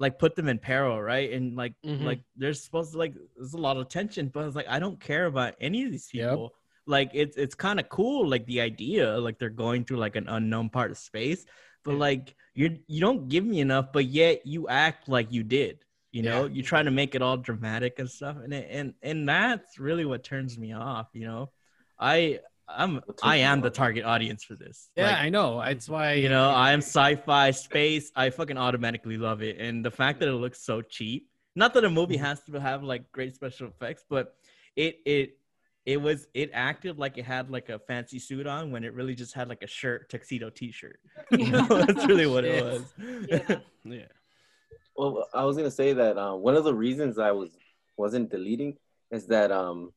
like 0.00 0.18
put 0.18 0.34
them 0.34 0.48
in 0.48 0.58
peril, 0.58 1.00
right? 1.00 1.32
And 1.32 1.56
like 1.56 1.74
Mhm. 1.86 2.04
like 2.04 2.20
they're 2.36 2.52
supposed 2.52 2.92
to 2.92 2.98
like 2.98 3.14
there's 3.36 3.54
a 3.54 3.58
lot 3.58 3.76
of 3.76 3.88
tension, 3.88 4.28
but 4.28 4.44
it's 4.46 4.56
like 4.56 4.68
I 4.68 4.78
don't 4.80 5.00
care 5.00 5.26
about 5.26 5.54
any 5.60 5.84
of 5.84 5.92
these 5.92 6.10
Yep. 6.12 6.30
people. 6.30 6.54
Like 6.86 7.10
it's 7.14 7.36
it's 7.36 7.54
kind 7.54 7.78
of 7.78 7.88
cool, 7.88 8.28
like 8.28 8.44
the 8.46 8.60
idea, 8.60 9.16
like 9.18 9.38
they're 9.38 9.50
going 9.50 9.84
through 9.84 9.98
like 9.98 10.16
an 10.16 10.28
unknown 10.28 10.68
part 10.68 10.90
of 10.90 10.98
space, 10.98 11.46
but 11.84 11.94
like 11.94 12.34
you 12.54 12.78
you 12.86 13.00
don't 13.00 13.28
give 13.28 13.44
me 13.44 13.60
enough, 13.60 13.92
but 13.92 14.06
yet 14.06 14.46
you 14.46 14.68
act 14.68 15.08
like 15.08 15.32
you 15.32 15.42
did. 15.42 15.84
You 16.12 16.22
know, 16.22 16.44
you 16.46 16.62
try 16.62 16.82
to 16.82 16.90
make 16.90 17.14
it 17.14 17.22
all 17.22 17.36
dramatic 17.38 17.98
and 17.98 18.10
stuff, 18.10 18.36
and 18.42 18.52
it, 18.52 18.68
and 18.70 18.94
and 19.02 19.28
that's 19.28 19.78
really 19.78 20.04
what 20.04 20.24
turns 20.24 20.58
me 20.58 20.72
off. 20.72 21.08
You 21.14 21.26
know, 21.26 21.50
I 21.98 22.40
I'm 22.68 23.00
I 23.22 23.36
am 23.38 23.62
the 23.62 23.70
target 23.70 24.04
audience 24.04 24.44
for 24.44 24.54
this. 24.54 24.90
Yeah, 24.96 25.04
Like, 25.04 25.18
I 25.18 25.30
know. 25.30 25.60
That's 25.64 25.88
why 25.88 26.14
you 26.14 26.28
know, 26.28 26.50
I 26.50 26.72
am 26.72 26.80
sci-fi 26.80 27.50
space. 27.52 28.12
I 28.14 28.30
fucking 28.30 28.58
automatically 28.58 29.16
love 29.16 29.42
it, 29.42 29.58
and 29.58 29.84
the 29.84 29.90
fact 29.90 30.20
that 30.20 30.28
it 30.28 30.32
looks 30.34 30.62
so 30.62 30.82
cheap. 30.82 31.28
Not 31.54 31.74
that 31.74 31.84
a 31.84 31.90
movie 31.90 32.16
Mm-hmm. 32.16 32.24
has 32.24 32.42
to 32.44 32.60
have 32.60 32.82
like 32.82 33.10
great 33.12 33.34
special 33.34 33.68
effects, 33.68 34.04
but 34.08 34.34
it 34.76 34.96
it 35.04 35.38
it 35.84 36.00
was 36.00 36.28
it 36.34 36.50
acted 36.52 36.98
like 36.98 37.18
it 37.18 37.24
had 37.24 37.50
like 37.50 37.68
a 37.68 37.78
fancy 37.78 38.18
suit 38.18 38.46
on 38.46 38.70
when 38.70 38.84
it 38.84 38.94
really 38.94 39.14
just 39.14 39.34
had 39.34 39.48
like 39.48 39.62
a 39.62 39.66
shirt 39.66 40.08
tuxedo 40.08 40.50
t-shirt. 40.50 40.98
You 41.32 41.50
know, 41.50 41.66
that's 41.66 42.06
really 42.06 42.26
what 42.26 42.44
it 42.44 42.64
was. 42.64 42.92
Yeah. 43.28 43.58
yeah 43.84 44.06
Well, 44.96 45.26
I 45.34 45.44
was 45.44 45.56
gonna 45.56 45.70
say 45.70 45.92
that 45.92 46.16
uh, 46.18 46.34
one 46.34 46.54
of 46.54 46.64
the 46.64 46.74
reasons 46.74 47.18
I 47.18 47.32
was 47.32 47.50
wasn't 47.96 48.30
deleting 48.30 48.76
is 49.10 49.26
that 49.26 49.50
um 49.50 49.92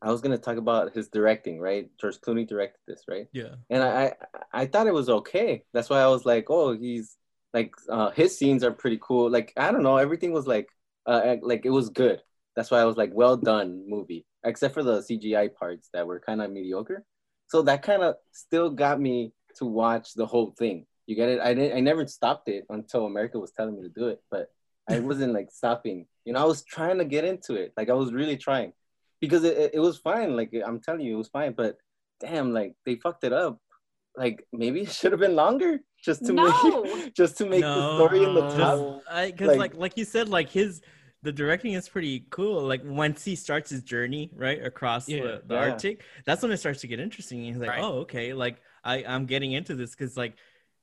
I 0.00 0.10
was 0.10 0.20
gonna 0.20 0.38
talk 0.38 0.56
about 0.56 0.94
his 0.94 1.08
directing, 1.08 1.58
right? 1.60 1.90
George 2.00 2.18
Clooney 2.20 2.46
directed 2.46 2.80
this, 2.86 3.04
right? 3.08 3.26
yeah. 3.32 3.56
And 3.70 3.82
I 3.82 4.14
I, 4.52 4.62
I 4.62 4.66
thought 4.66 4.86
it 4.86 4.94
was 4.94 5.08
okay. 5.08 5.64
That's 5.72 5.90
why 5.90 6.00
I 6.00 6.08
was 6.08 6.24
like, 6.24 6.46
oh, 6.48 6.72
he's 6.76 7.16
like 7.52 7.74
uh, 7.90 8.10
his 8.10 8.38
scenes 8.38 8.64
are 8.64 8.72
pretty 8.72 8.98
cool. 9.02 9.30
Like 9.30 9.52
I 9.56 9.70
don't 9.70 9.82
know, 9.82 9.96
everything 9.98 10.32
was 10.32 10.46
like 10.46 10.68
uh 11.06 11.36
like 11.42 11.66
it 11.66 11.70
was 11.70 11.90
good. 11.90 12.22
That's 12.56 12.70
why 12.70 12.80
I 12.80 12.84
was 12.84 12.96
like, 12.96 13.10
well 13.14 13.36
done 13.36 13.84
movie, 13.86 14.24
except 14.44 14.74
for 14.74 14.82
the 14.82 15.00
CGI 15.00 15.54
parts 15.54 15.90
that 15.92 16.06
were 16.06 16.18
kind 16.18 16.40
of 16.42 16.50
mediocre. 16.50 17.04
So 17.48 17.62
that 17.62 17.82
kind 17.82 18.02
of 18.02 18.16
still 18.32 18.70
got 18.70 19.00
me 19.00 19.32
to 19.58 19.66
watch 19.66 20.14
the 20.14 20.26
whole 20.26 20.54
thing. 20.58 20.86
You 21.06 21.14
get 21.14 21.28
it? 21.28 21.40
I 21.40 21.54
didn't. 21.54 21.76
I 21.76 21.80
never 21.80 22.06
stopped 22.06 22.48
it 22.48 22.64
until 22.70 23.06
America 23.06 23.38
was 23.38 23.52
telling 23.52 23.76
me 23.76 23.82
to 23.82 23.88
do 23.90 24.08
it, 24.08 24.20
but 24.30 24.48
I 24.88 24.98
wasn't 25.10 25.34
like 25.34 25.50
stopping. 25.52 26.06
You 26.24 26.32
know, 26.32 26.40
I 26.40 26.44
was 26.44 26.64
trying 26.64 26.98
to 26.98 27.04
get 27.04 27.24
into 27.24 27.54
it. 27.54 27.72
Like 27.76 27.90
I 27.90 27.92
was 27.92 28.12
really 28.12 28.36
trying, 28.36 28.72
because 29.20 29.44
it, 29.44 29.56
it, 29.56 29.70
it 29.74 29.80
was 29.80 29.98
fine. 29.98 30.34
Like 30.34 30.50
I'm 30.66 30.80
telling 30.80 31.02
you, 31.02 31.14
it 31.14 31.18
was 31.18 31.28
fine. 31.28 31.52
But 31.52 31.76
damn, 32.20 32.52
like 32.52 32.74
they 32.84 32.96
fucked 32.96 33.22
it 33.24 33.32
up. 33.32 33.60
Like 34.16 34.44
maybe 34.52 34.80
it 34.80 34.90
should 34.90 35.12
have 35.12 35.20
been 35.20 35.36
longer, 35.36 35.78
just 36.02 36.24
to 36.26 36.32
No. 36.32 36.82
make 36.82 37.14
just 37.20 37.36
to 37.38 37.46
make 37.46 37.60
the 37.60 37.96
story 37.96 38.24
in 38.24 38.34
the 38.34 38.48
No. 38.56 38.56
top. 38.56 39.26
because 39.26 39.48
Like- 39.48 39.58
like, 39.58 39.74
like 39.76 39.96
you 39.98 40.06
said 40.06 40.28
like 40.30 40.48
his 40.48 40.80
the 41.26 41.32
directing 41.32 41.72
is 41.74 41.88
pretty 41.88 42.24
cool 42.30 42.62
like 42.62 42.82
once 42.84 43.24
he 43.24 43.34
starts 43.34 43.68
his 43.68 43.82
journey 43.82 44.30
right 44.34 44.64
across 44.64 45.08
Yeah. 45.08 45.22
the, 45.24 45.42
the 45.46 45.54
Yeah. 45.54 45.60
arctic 45.60 46.04
that's 46.24 46.40
when 46.42 46.52
it 46.52 46.58
starts 46.58 46.80
to 46.82 46.86
get 46.86 47.00
interesting 47.00 47.42
he's 47.44 47.56
like 47.56 47.70
Right. 47.70 47.82
oh 47.82 47.98
okay 48.04 48.32
like 48.32 48.56
i 48.84 49.04
i'm 49.04 49.26
getting 49.26 49.52
into 49.52 49.74
this 49.74 49.90
because 49.90 50.16
like 50.16 50.34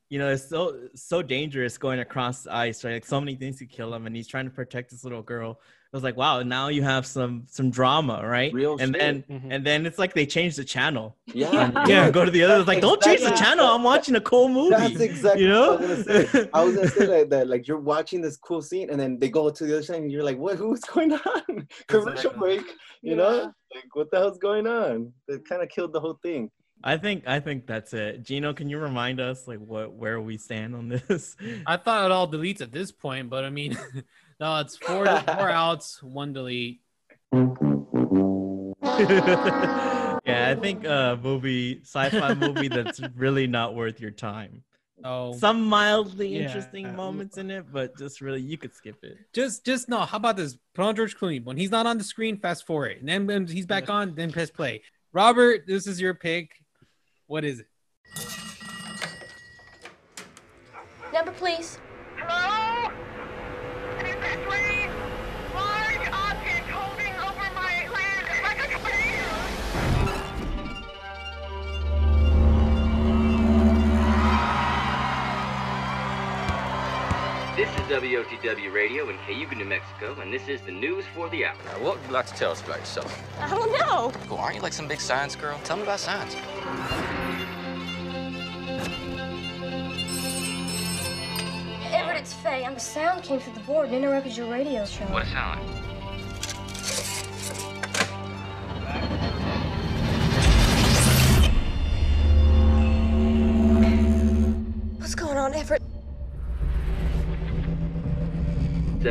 you 0.10 0.20
know 0.20 0.30
it's 0.30 0.48
so 0.50 0.62
so 0.96 1.22
dangerous 1.22 1.78
going 1.78 2.00
across 2.02 2.44
the 2.44 2.54
ice 2.54 2.84
right 2.84 2.94
like 2.94 3.06
so 3.06 3.20
many 3.22 3.36
things 3.36 3.58
could 3.60 3.70
kill 3.70 3.94
him 3.94 4.06
and 4.06 4.16
he's 4.16 4.28
trying 4.28 4.46
to 4.46 4.52
protect 4.52 4.92
this 4.92 5.04
little 5.06 5.22
girl 5.24 5.60
was 5.98 6.04
like, 6.04 6.18
wow, 6.18 6.42
now 6.42 6.70
you 6.70 6.82
have 6.82 7.06
some 7.06 7.44
some 7.48 7.70
drama, 7.70 8.22
right? 8.28 8.52
Real 8.52 8.78
and 8.80 8.94
shit. 8.96 9.00
then 9.00 9.24
Mhm. 9.30 9.48
and 9.54 9.66
then 9.66 9.86
it's 9.86 10.00
like 10.00 10.14
they 10.14 10.26
changed 10.26 10.58
the 10.58 10.64
channel. 10.64 11.16
Yeah, 11.28 11.72
Yeah, 11.88 12.10
go 12.10 12.26
to 12.26 12.32
the 12.32 12.44
other. 12.44 12.58
It's 12.60 12.68
like, 12.68 12.82
don't 12.82 13.02
change 13.02 13.22
the 13.22 13.32
channel. 13.32 13.66
I'm 13.68 13.84
watching 13.84 14.16
a 14.16 14.22
cool 14.22 14.50
movie. 14.50 14.76
That's 14.76 15.00
exactly 15.00 15.44
you 15.44 15.50
know? 15.50 15.76
what 15.76 15.84
I 15.84 15.88
was 15.88 16.04
gonna 16.06 16.28
say. 16.28 16.50
I 16.54 16.64
was 16.64 16.76
gonna 16.76 16.88
say 16.90 17.06
like 17.08 17.30
that, 17.30 17.48
like 17.48 17.68
you're 17.68 17.80
watching 17.80 18.22
this 18.22 18.38
cool 18.38 18.62
scene, 18.62 18.90
and 18.90 19.00
then 19.00 19.20
they 19.20 19.30
go 19.30 19.50
to 19.50 19.64
the 19.66 19.74
other 19.78 19.84
side, 19.84 19.98
and 20.02 20.12
you're 20.12 20.24
like, 20.24 20.38
"What? 20.38 20.58
Who's 20.58 20.82
going 20.82 21.14
on?" 21.14 21.68
Commercial 21.88 22.32
Exactly. 22.32 22.40
break. 22.58 22.66
You 23.02 23.16
know, 23.16 23.52
like 23.76 23.96
what 23.96 24.10
the 24.12 24.18
hell's 24.18 24.38
going 24.40 24.66
on? 24.66 25.14
It 25.28 25.48
kind 25.48 25.62
of 25.62 25.70
killed 25.70 25.94
the 25.94 26.00
whole 26.00 26.20
thing. 26.24 26.50
I 26.86 26.98
think 26.98 27.26
I 27.28 27.40
think 27.40 27.66
that's 27.66 27.94
it. 27.94 28.24
Gino, 28.24 28.52
can 28.54 28.68
you 28.70 28.78
remind 28.78 29.22
us 29.22 29.48
like 29.48 29.60
what 29.60 29.94
where 29.94 30.20
we 30.20 30.38
stand 30.38 30.76
on 30.76 30.90
this? 30.90 31.36
I 31.66 31.78
thought 31.78 32.04
it 32.06 32.12
all 32.12 32.28
deletes 32.30 32.62
at 32.62 32.72
this 32.74 32.92
point, 32.92 33.30
but 33.30 33.46
I 33.46 33.50
mean, 33.50 33.78
no, 34.40 34.60
it's 34.60 34.78
four 34.78 35.06
four 35.06 35.50
outs, 35.64 36.02
one 36.04 36.34
delete. 36.34 36.82
yeah, 37.34 38.74
I 40.50 40.56
think 40.60 40.86
a 40.86 41.20
movie, 41.22 41.82
sci-fi 41.84 42.34
movie 42.34 42.68
that's 42.68 43.00
really 43.16 43.48
not 43.48 43.76
worth 43.76 44.00
your 44.00 44.12
time. 44.12 44.64
Oh, 45.04 45.34
Some 45.34 45.66
mildly 45.66 46.30
Yeah. 46.30 46.46
interesting 46.46 46.96
moments 46.96 47.38
in 47.38 47.52
it, 47.52 47.66
but 47.74 47.98
just 47.98 48.22
really 48.22 48.42
you 48.42 48.58
could 48.58 48.74
skip 48.74 49.04
it. 49.04 49.18
just 49.34 49.66
just 49.66 49.90
no. 49.90 50.00
How 50.02 50.18
about 50.18 50.38
this? 50.38 50.58
Put 50.74 50.86
on 50.86 50.96
George 50.96 51.18
Clooney 51.18 51.44
when 51.44 51.58
he's 51.58 51.72
not 51.72 51.86
on 51.86 51.98
the 51.98 52.04
screen. 52.04 52.38
Fast 52.38 52.66
forward, 52.66 52.98
and 53.00 53.10
then 53.10 53.28
when 53.28 53.48
he's 53.48 53.66
back 53.66 53.90
on, 53.90 54.16
then 54.16 54.32
press 54.32 54.50
play. 54.50 54.82
Robert, 55.12 55.66
this 55.68 55.88
is 55.88 56.00
your 56.00 56.14
pick. 56.14 56.52
What 57.28 57.44
is 57.44 57.60
it? 57.62 57.68
Number, 61.14 61.32
please. 61.34 61.78
Hello? 62.18 62.90
WOTW 77.94 78.74
Radio 78.74 79.08
in 79.10 79.20
Cayuga, 79.20 79.54
New 79.54 79.66
Mexico, 79.66 80.20
and 80.20 80.34
this 80.34 80.48
is 80.48 80.60
the 80.62 80.72
news 80.72 81.06
for 81.14 81.30
the 81.30 81.46
hour. 81.46 81.56
Now, 81.64 81.84
what 81.84 82.00
would 82.00 82.08
you 82.08 82.12
like 82.12 82.26
to 82.26 82.34
tell 82.34 82.50
us 82.50 82.60
about 82.64 82.80
yourself? 82.80 83.24
I 83.40 83.48
don't 83.48 83.72
know. 83.72 84.12
Cool, 84.28 84.40
aren't 84.40 84.56
you 84.56 84.62
like 84.64 84.74
some 84.74 84.88
big 84.88 85.00
science 85.00 85.36
girl? 85.36 85.60
Tell 85.64 85.78
me 85.78 85.84
about 85.84 86.00
science. 86.00 86.36
Everett, 91.94 92.18
it's 92.18 92.34
Faye. 92.34 92.64
And 92.64 92.76
a 92.76 92.80
sound 92.80 93.22
came 93.22 93.40
through 93.40 93.54
the 93.54 93.60
board 93.60 93.90
and 93.90 93.96
interrupted 93.96 94.36
your 94.36 94.52
radio 94.52 94.86
show. 94.86 95.06
What 95.06 95.22
a 95.22 95.28
sound. 95.28 95.93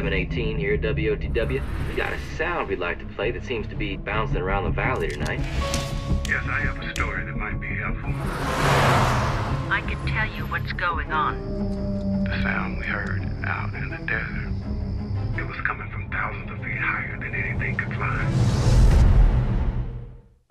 718 0.03 0.59
here 0.59 0.75
at 0.75 0.81
WOTW. 0.81 1.63
We 1.89 1.95
got 1.95 2.13
a 2.13 2.19
sound 2.37 2.69
we'd 2.69 2.81
like 2.81 2.99
to 2.99 3.05
play 3.15 3.31
that 3.31 3.45
seems 3.45 3.69
to 3.69 3.77
be 3.77 3.97
bouncing 3.97 4.39
around 4.39 4.65
the 4.65 4.71
valley 4.71 5.07
tonight. 5.07 5.39
Yes, 6.27 6.43
I 6.45 6.59
have 6.59 6.77
a 6.83 6.91
story 6.91 7.25
that 7.25 7.37
might 7.37 7.61
be 7.61 7.69
helpful. 7.69 8.11
I 9.71 9.81
can 9.87 10.05
tell 10.09 10.27
you 10.35 10.45
what's 10.51 10.73
going 10.73 11.13
on. 11.13 12.25
The 12.25 12.43
sound 12.43 12.79
we 12.79 12.85
heard 12.85 13.23
out 13.45 13.73
in 13.75 13.91
the 13.91 13.99
desert. 13.99 15.39
It 15.39 15.47
was 15.47 15.61
coming 15.65 15.89
from 15.93 16.11
thousands 16.11 16.51
of 16.51 16.59
feet 16.59 16.79
higher 16.79 17.17
than 17.21 17.33
anything 17.33 17.77
could 17.77 17.95
fly. 17.95 19.07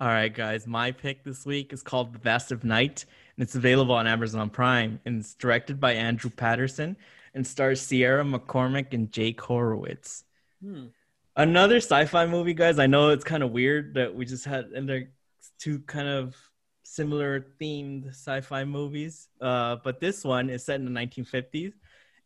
All 0.00 0.08
right, 0.08 0.32
guys, 0.32 0.66
my 0.66 0.92
pick 0.92 1.24
this 1.24 1.44
week 1.44 1.74
is 1.74 1.82
called 1.82 2.14
The 2.14 2.18
Vast 2.20 2.52
of 2.52 2.64
Night, 2.64 3.04
and 3.36 3.42
it's 3.42 3.54
available 3.54 3.94
on 3.94 4.06
Amazon 4.06 4.48
Prime. 4.48 4.98
And 5.04 5.20
it's 5.20 5.34
directed 5.34 5.78
by 5.78 5.92
Andrew 5.92 6.30
Patterson 6.30 6.96
and 7.34 7.46
stars 7.46 7.80
Sierra 7.80 8.24
McCormick 8.24 8.92
and 8.92 9.10
Jake 9.10 9.40
Horowitz. 9.40 10.24
Hmm. 10.62 10.86
Another 11.34 11.76
sci-fi 11.76 12.26
movie, 12.26 12.54
guys. 12.54 12.78
I 12.78 12.86
know 12.86 13.08
it's 13.08 13.24
kind 13.24 13.42
of 13.42 13.52
weird 13.52 13.94
that 13.94 14.14
we 14.14 14.26
just 14.26 14.44
had 14.44 14.66
and 14.66 14.88
they're 14.88 15.10
two 15.58 15.78
kind 15.80 16.08
of 16.08 16.36
similar 16.82 17.46
themed 17.60 18.08
sci-fi 18.08 18.64
movies. 18.64 19.28
Uh, 19.40 19.76
but 19.82 20.00
this 20.00 20.24
one 20.24 20.50
is 20.50 20.64
set 20.64 20.80
in 20.80 20.84
the 20.84 21.00
1950s, 21.00 21.72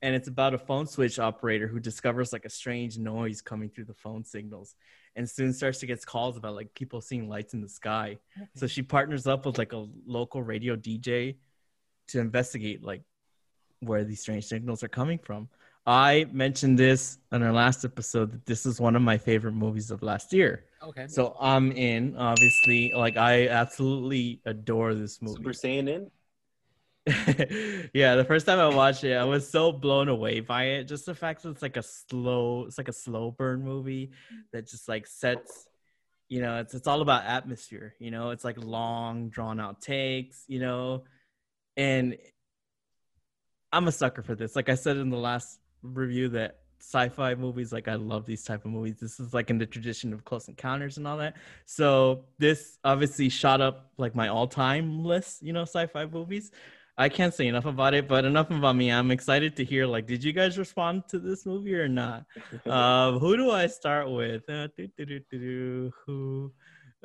and 0.02 0.14
it's 0.14 0.28
about 0.28 0.54
a 0.54 0.58
phone 0.58 0.86
switch 0.86 1.18
operator 1.18 1.68
who 1.68 1.78
discovers 1.78 2.32
like 2.32 2.44
a 2.44 2.50
strange 2.50 2.98
noise 2.98 3.40
coming 3.40 3.68
through 3.68 3.84
the 3.84 3.94
phone 3.94 4.24
signals, 4.24 4.74
and 5.14 5.28
soon 5.28 5.52
starts 5.52 5.78
to 5.78 5.86
get 5.86 6.04
calls 6.04 6.36
about 6.36 6.54
like 6.54 6.74
people 6.74 7.00
seeing 7.00 7.28
lights 7.28 7.54
in 7.54 7.60
the 7.60 7.68
sky. 7.68 8.18
So 8.54 8.66
she 8.66 8.82
partners 8.82 9.26
up 9.26 9.46
with 9.46 9.56
like 9.56 9.72
a 9.72 9.86
local 10.06 10.42
radio 10.42 10.76
DJ 10.76 11.36
to 12.08 12.20
investigate 12.20 12.82
like 12.82 13.02
where 13.80 14.04
these 14.04 14.20
strange 14.20 14.46
signals 14.46 14.82
are 14.82 14.88
coming 14.88 15.18
from. 15.18 15.48
I 15.86 16.26
mentioned 16.32 16.78
this 16.78 17.18
on 17.30 17.42
our 17.44 17.52
last 17.52 17.84
episode 17.84 18.32
that 18.32 18.44
this 18.44 18.66
is 18.66 18.80
one 18.80 18.96
of 18.96 19.02
my 19.02 19.16
favorite 19.16 19.52
movies 19.52 19.92
of 19.92 20.02
last 20.02 20.32
year. 20.32 20.64
Okay. 20.82 21.06
So 21.06 21.36
I'm 21.40 21.70
in, 21.72 22.16
obviously. 22.16 22.92
Like 22.94 23.16
I 23.16 23.48
absolutely 23.48 24.40
adore 24.44 24.94
this 24.94 25.22
movie. 25.22 25.36
Super 25.36 25.50
Saiyan 25.50 25.88
in. 25.88 26.10
yeah, 27.94 28.16
the 28.16 28.24
first 28.24 28.46
time 28.46 28.58
I 28.58 28.74
watched 28.74 29.04
it, 29.04 29.14
I 29.14 29.22
was 29.22 29.48
so 29.48 29.70
blown 29.70 30.08
away 30.08 30.40
by 30.40 30.64
it. 30.64 30.84
Just 30.84 31.06
the 31.06 31.14
fact 31.14 31.44
that 31.44 31.50
it's 31.50 31.62
like 31.62 31.76
a 31.76 31.82
slow, 31.82 32.64
it's 32.66 32.78
like 32.78 32.88
a 32.88 32.92
slow 32.92 33.30
burn 33.30 33.62
movie 33.62 34.10
that 34.52 34.66
just 34.68 34.88
like 34.88 35.06
sets, 35.06 35.68
you 36.28 36.40
know, 36.40 36.58
it's 36.58 36.74
it's 36.74 36.88
all 36.88 37.02
about 37.02 37.24
atmosphere. 37.24 37.94
You 38.00 38.10
know, 38.10 38.30
it's 38.30 38.42
like 38.42 38.56
long, 38.58 39.28
drawn 39.28 39.60
out 39.60 39.80
takes. 39.80 40.44
You 40.48 40.58
know, 40.58 41.04
and 41.76 42.16
I'm 43.76 43.88
a 43.88 43.92
sucker 43.92 44.22
for 44.22 44.34
this. 44.34 44.56
Like 44.56 44.70
I 44.70 44.74
said 44.74 44.96
in 44.96 45.10
the 45.10 45.18
last 45.18 45.60
review, 45.82 46.30
that 46.30 46.60
sci-fi 46.80 47.34
movies, 47.34 47.74
like 47.74 47.88
I 47.88 47.96
love 47.96 48.24
these 48.24 48.42
type 48.42 48.64
of 48.64 48.70
movies. 48.70 48.96
This 48.98 49.20
is 49.20 49.34
like 49.34 49.50
in 49.50 49.58
the 49.58 49.66
tradition 49.66 50.14
of 50.14 50.24
Close 50.24 50.48
Encounters 50.48 50.96
and 50.96 51.06
all 51.06 51.18
that. 51.18 51.36
So 51.66 52.24
this 52.38 52.78
obviously 52.84 53.28
shot 53.28 53.60
up 53.60 53.90
like 53.98 54.14
my 54.14 54.28
all-time 54.28 55.04
list. 55.04 55.42
You 55.42 55.52
know, 55.52 55.62
sci-fi 55.62 56.06
movies. 56.06 56.52
I 56.96 57.10
can't 57.10 57.34
say 57.34 57.48
enough 57.48 57.66
about 57.66 57.92
it, 57.92 58.08
but 58.08 58.24
enough 58.24 58.50
about 58.50 58.76
me. 58.76 58.90
I'm 58.90 59.10
excited 59.10 59.54
to 59.56 59.64
hear. 59.64 59.84
Like, 59.84 60.06
did 60.06 60.24
you 60.24 60.32
guys 60.32 60.56
respond 60.56 61.02
to 61.08 61.18
this 61.18 61.44
movie 61.44 61.74
or 61.74 61.86
not? 61.86 62.24
um, 62.64 63.18
who 63.22 63.36
do 63.36 63.50
I 63.50 63.66
start 63.66 64.10
with? 64.10 64.48
Uh, 64.48 64.68
doo, 64.74 64.88
doo, 64.96 65.04
doo, 65.04 65.20
doo, 65.30 65.38
doo. 65.38 65.92
Who? 66.06 66.52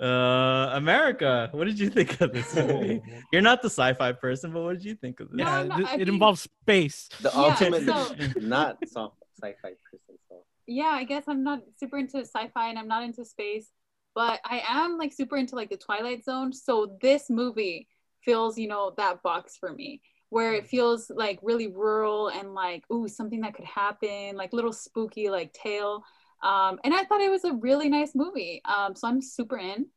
Uh, 0.02 0.72
America. 0.74 1.50
What 1.52 1.66
did 1.66 1.80
you 1.80 1.90
think 1.90 2.20
of 2.22 2.34
this 2.34 2.56
movie? 2.56 3.02
You're 3.32 3.44
not 3.44 3.62
the 3.62 3.70
sci-fi 3.70 4.14
person, 4.14 4.52
but 4.52 4.62
what 4.64 4.74
did 4.74 4.84
you 4.86 4.96
think 4.96 5.20
of 5.20 5.30
this? 5.30 5.38
No, 5.38 5.44
Yeah, 5.46 5.60
I'm 5.60 5.68
not- 5.68 5.78
th- 5.78 5.88
it 5.90 5.98
think- 5.98 6.10
involves 6.10 6.42
space. 6.42 7.08
The 7.22 7.30
Yeah, 7.34 7.40
ultimate, 7.42 7.86
so- 7.86 8.16
not 8.42 8.78
sci-fi 8.84 9.54
person. 9.62 10.18
So 10.28 10.44
yeah, 10.66 10.90
I 11.02 11.04
guess 11.04 11.26
I'm 11.28 11.44
not 11.44 11.60
super 11.78 11.98
into 12.00 12.18
sci-fi 12.26 12.70
and 12.70 12.80
I'm 12.80 12.88
not 12.88 13.04
into 13.04 13.24
space, 13.26 13.68
but 14.16 14.40
I 14.44 14.64
am 14.68 14.98
like 14.98 15.14
super 15.14 15.38
into 15.38 15.56
like 15.56 15.70
the 15.70 15.78
Twilight 15.78 16.24
Zone. 16.24 16.52
So 16.52 16.98
this 17.02 17.30
movie 17.30 17.88
fills, 18.26 18.58
you 18.58 18.68
know, 18.68 18.94
that 18.98 19.22
box 19.22 19.58
for 19.60 19.72
me 19.72 20.02
where 20.30 20.54
it 20.54 20.66
feels 20.68 21.12
like 21.12 21.38
really 21.44 21.68
rural 21.68 22.30
and 22.30 22.54
like, 22.56 22.84
ooh, 22.92 23.08
something 23.08 23.42
that 23.42 23.54
could 23.54 23.66
happen, 23.66 24.36
like 24.38 24.54
little 24.54 24.72
spooky 24.74 25.30
like 25.30 25.52
tale. 25.54 26.04
Um, 26.44 26.80
and 26.84 26.94
I 26.94 27.04
thought 27.04 27.22
it 27.22 27.32
was 27.32 27.44
a 27.44 27.54
really 27.54 27.90
nice 27.90 28.12
movie. 28.16 28.62
Um, 28.66 28.96
so 28.96 29.08
I'm 29.08 29.22
super 29.22 29.58
in. 29.58 29.88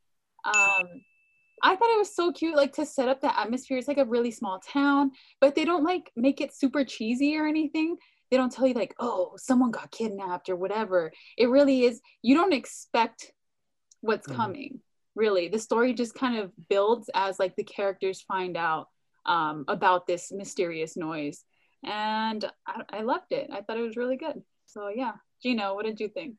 Um, 0.44 1.02
I 1.62 1.76
thought 1.76 1.90
it 1.90 1.98
was 1.98 2.14
so 2.14 2.32
cute, 2.32 2.56
like 2.56 2.74
to 2.74 2.84
set 2.84 3.08
up 3.08 3.20
the 3.20 3.38
atmosphere. 3.38 3.78
It's 3.78 3.88
like 3.88 3.98
a 3.98 4.04
really 4.04 4.30
small 4.30 4.60
town, 4.60 5.12
but 5.40 5.54
they 5.54 5.64
don't 5.64 5.84
like 5.84 6.10
make 6.16 6.40
it 6.40 6.54
super 6.54 6.84
cheesy 6.84 7.36
or 7.36 7.46
anything 7.46 7.96
they 8.30 8.36
don't 8.36 8.50
tell 8.50 8.66
you 8.66 8.74
like 8.74 8.94
oh 8.98 9.32
someone 9.36 9.70
got 9.70 9.92
kidnapped 9.92 10.48
or 10.48 10.56
whatever 10.56 11.12
it 11.38 11.48
really 11.48 11.84
is 11.84 12.00
you 12.22 12.34
don't 12.34 12.52
expect 12.52 13.32
what's 14.00 14.26
Mhm. 14.26 14.34
coming 14.34 14.80
really 15.14 15.46
the 15.46 15.58
story 15.58 15.94
just 15.94 16.14
kind 16.14 16.36
of 16.36 16.50
builds 16.68 17.08
as 17.14 17.38
like 17.38 17.54
the 17.54 17.62
characters 17.62 18.22
find 18.22 18.56
out 18.56 18.88
um, 19.26 19.64
about 19.68 20.06
this 20.08 20.32
mysterious 20.32 20.96
noise 20.96 21.44
and 21.84 22.44
I, 22.66 22.82
I 22.90 23.00
loved 23.02 23.30
it 23.30 23.50
i 23.52 23.60
thought 23.60 23.78
it 23.78 23.82
was 23.82 23.96
really 23.96 24.16
good 24.16 24.42
so 24.66 24.88
yeah 24.88 25.12
gino 25.44 25.74
what 25.74 25.84
did 25.84 26.00
you 26.00 26.08
think 26.08 26.36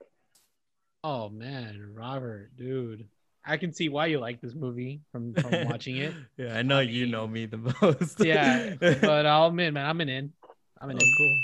Oh 1.08 1.30
man, 1.30 1.92
Robert, 1.94 2.50
dude. 2.58 3.06
I 3.46 3.58
can 3.58 3.72
see 3.72 3.90
why 3.90 4.08
you 4.08 4.18
like 4.20 4.42
this 4.42 4.56
movie 4.56 5.02
from, 5.12 5.36
from 5.36 5.66
watching 5.70 5.98
it. 5.98 6.16
yeah, 6.36 6.58
I 6.58 6.64
know 6.64 6.80
you 6.80 7.06
know 7.06 7.28
me 7.28 7.46
the 7.46 7.58
most. 7.80 8.26
Yeah, 8.26 8.74
but 8.80 9.28
oh, 9.28 9.30
I'll 9.30 9.46
admit, 9.50 9.72
man, 9.72 9.86
I'm 9.86 10.02
an 10.02 10.10
in. 10.10 10.34
I'm 10.82 10.90
an 10.90 10.98
Oh, 11.00 11.06
in. 11.06 11.14
cool. 11.16 11.38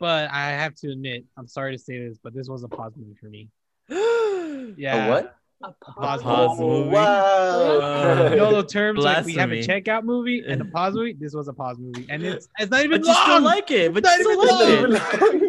But 0.00 0.30
I 0.30 0.52
have 0.52 0.74
to 0.76 0.92
admit, 0.92 1.26
I'm 1.36 1.46
sorry 1.46 1.72
to 1.76 1.78
say 1.78 1.98
this, 2.08 2.16
but 2.24 2.32
this 2.32 2.48
was 2.48 2.62
a 2.62 2.68
pause 2.68 2.94
movie 2.96 3.14
for 3.20 3.26
me. 3.26 3.50
Yeah. 4.78 5.04
a 5.06 5.10
what? 5.10 5.36
a 5.62 5.72
Pause 5.92 6.22
Pause 6.22 6.58
movie. 6.60 6.70
movie. 6.84 6.94
wow! 6.94 8.28
You 8.30 8.36
know 8.36 8.62
the 8.62 8.66
terms 8.66 9.04
like 9.04 9.26
we 9.26 9.34
have 9.34 9.52
a 9.52 9.60
Blasphemy. 9.62 9.82
checkout 9.82 10.04
movie 10.04 10.42
and 10.48 10.60
a 10.62 10.64
pause 10.76 10.94
movie. 10.94 11.12
This 11.20 11.34
was 11.34 11.48
a 11.48 11.52
pause 11.52 11.76
movie, 11.78 12.06
and 12.08 12.22
it's 12.24 12.48
it's 12.58 12.70
not 12.70 12.82
even 12.82 13.00
But 13.02 13.08
you 13.08 13.14
still 13.14 13.42
like 13.42 13.70
it. 13.70 13.92
But 13.92 14.04
it's 14.06 14.08
Not 14.08 14.18
you 14.18 14.24
still 14.24 14.72
even 14.72 14.90
like 14.92 15.20
long. 15.20 15.34
it. 15.34 15.41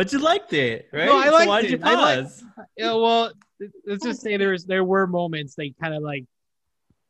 But 0.00 0.14
you 0.14 0.18
liked 0.18 0.54
it, 0.54 0.88
right? 0.94 1.04
No, 1.04 1.18
I 1.18 1.26
So 1.26 1.32
liked 1.34 1.48
why 1.48 1.60
did 1.60 1.72
it. 1.74 1.80
you 1.80 1.86
I 1.86 1.94
like- 1.94 2.24
pause? 2.24 2.44
Yeah, 2.74 2.94
well, 2.94 3.32
let's 3.86 4.02
just 4.02 4.22
say 4.22 4.38
there's 4.38 4.64
there 4.64 4.82
were 4.82 5.06
moments 5.06 5.54
they 5.56 5.74
kind 5.78 5.92
of 5.92 6.02
like, 6.02 6.24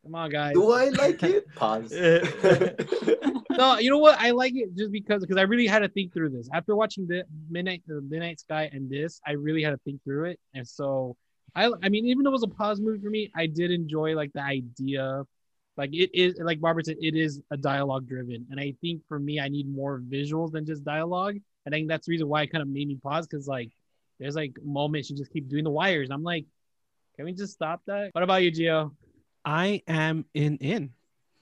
come 0.03 0.13
on, 0.13 0.29
guys. 0.29 0.55
Do 0.55 0.73
I 0.73 0.89
like 0.89 1.23
it? 1.23 1.45
Pause. 1.55 1.93
no, 3.51 3.77
you 3.77 3.89
know 3.89 3.97
what? 3.97 4.19
I 4.19 4.31
like 4.31 4.55
it 4.55 4.75
just 4.75 4.91
because 4.91 5.21
because 5.21 5.37
I 5.37 5.43
really 5.43 5.67
had 5.67 5.79
to 5.79 5.87
think 5.87 6.11
through 6.11 6.31
this 6.31 6.49
after 6.53 6.75
watching 6.75 7.07
the 7.07 7.23
Midnight 7.49 7.81
the 7.87 8.01
Midnight 8.01 8.41
Sky 8.41 8.69
and 8.73 8.89
this. 8.89 9.21
I 9.25 9.33
really 9.33 9.63
had 9.63 9.69
to 9.71 9.79
think 9.85 10.03
through 10.03 10.25
it, 10.25 10.39
and 10.53 10.67
so 10.67 11.15
I 11.55 11.71
I 11.81 11.87
mean, 11.87 12.05
even 12.07 12.23
though 12.23 12.31
it 12.31 12.33
was 12.33 12.43
a 12.43 12.49
pause 12.49 12.81
movie 12.81 13.01
for 13.01 13.09
me, 13.09 13.31
I 13.33 13.45
did 13.45 13.71
enjoy 13.71 14.15
like 14.17 14.33
the 14.33 14.41
idea. 14.43 15.23
Like 15.77 15.91
it 15.93 16.09
is 16.13 16.37
like 16.43 16.59
Barbara 16.59 16.83
said, 16.83 16.97
it 16.99 17.15
is 17.15 17.41
a 17.51 17.55
dialogue 17.55 18.05
driven, 18.05 18.47
and 18.51 18.59
I 18.59 18.73
think 18.81 19.01
for 19.07 19.17
me, 19.17 19.39
I 19.39 19.47
need 19.47 19.73
more 19.73 20.01
visuals 20.01 20.51
than 20.51 20.65
just 20.65 20.83
dialogue. 20.83 21.37
I 21.65 21.69
think 21.69 21.87
that's 21.87 22.07
the 22.07 22.11
reason 22.11 22.27
why 22.27 22.43
it 22.43 22.51
kind 22.51 22.61
of 22.61 22.67
made 22.67 22.87
me 22.87 22.97
pause 23.01 23.27
because 23.27 23.47
like 23.47 23.71
there's 24.19 24.35
like 24.35 24.57
moments 24.63 25.09
you 25.09 25.17
just 25.17 25.31
keep 25.31 25.49
doing 25.49 25.63
the 25.63 25.69
wires. 25.69 26.09
And 26.09 26.13
I'm 26.13 26.23
like, 26.23 26.45
can 27.15 27.25
we 27.25 27.33
just 27.33 27.53
stop 27.53 27.81
that? 27.87 28.09
What 28.13 28.23
about 28.23 28.43
you, 28.43 28.51
Gio? 28.51 28.91
I 29.43 29.81
am 29.87 30.25
in 30.33 30.57
in. 30.57 30.91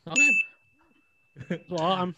Okay. 0.07 1.61
well, 1.69 1.83
I'm. 1.83 2.15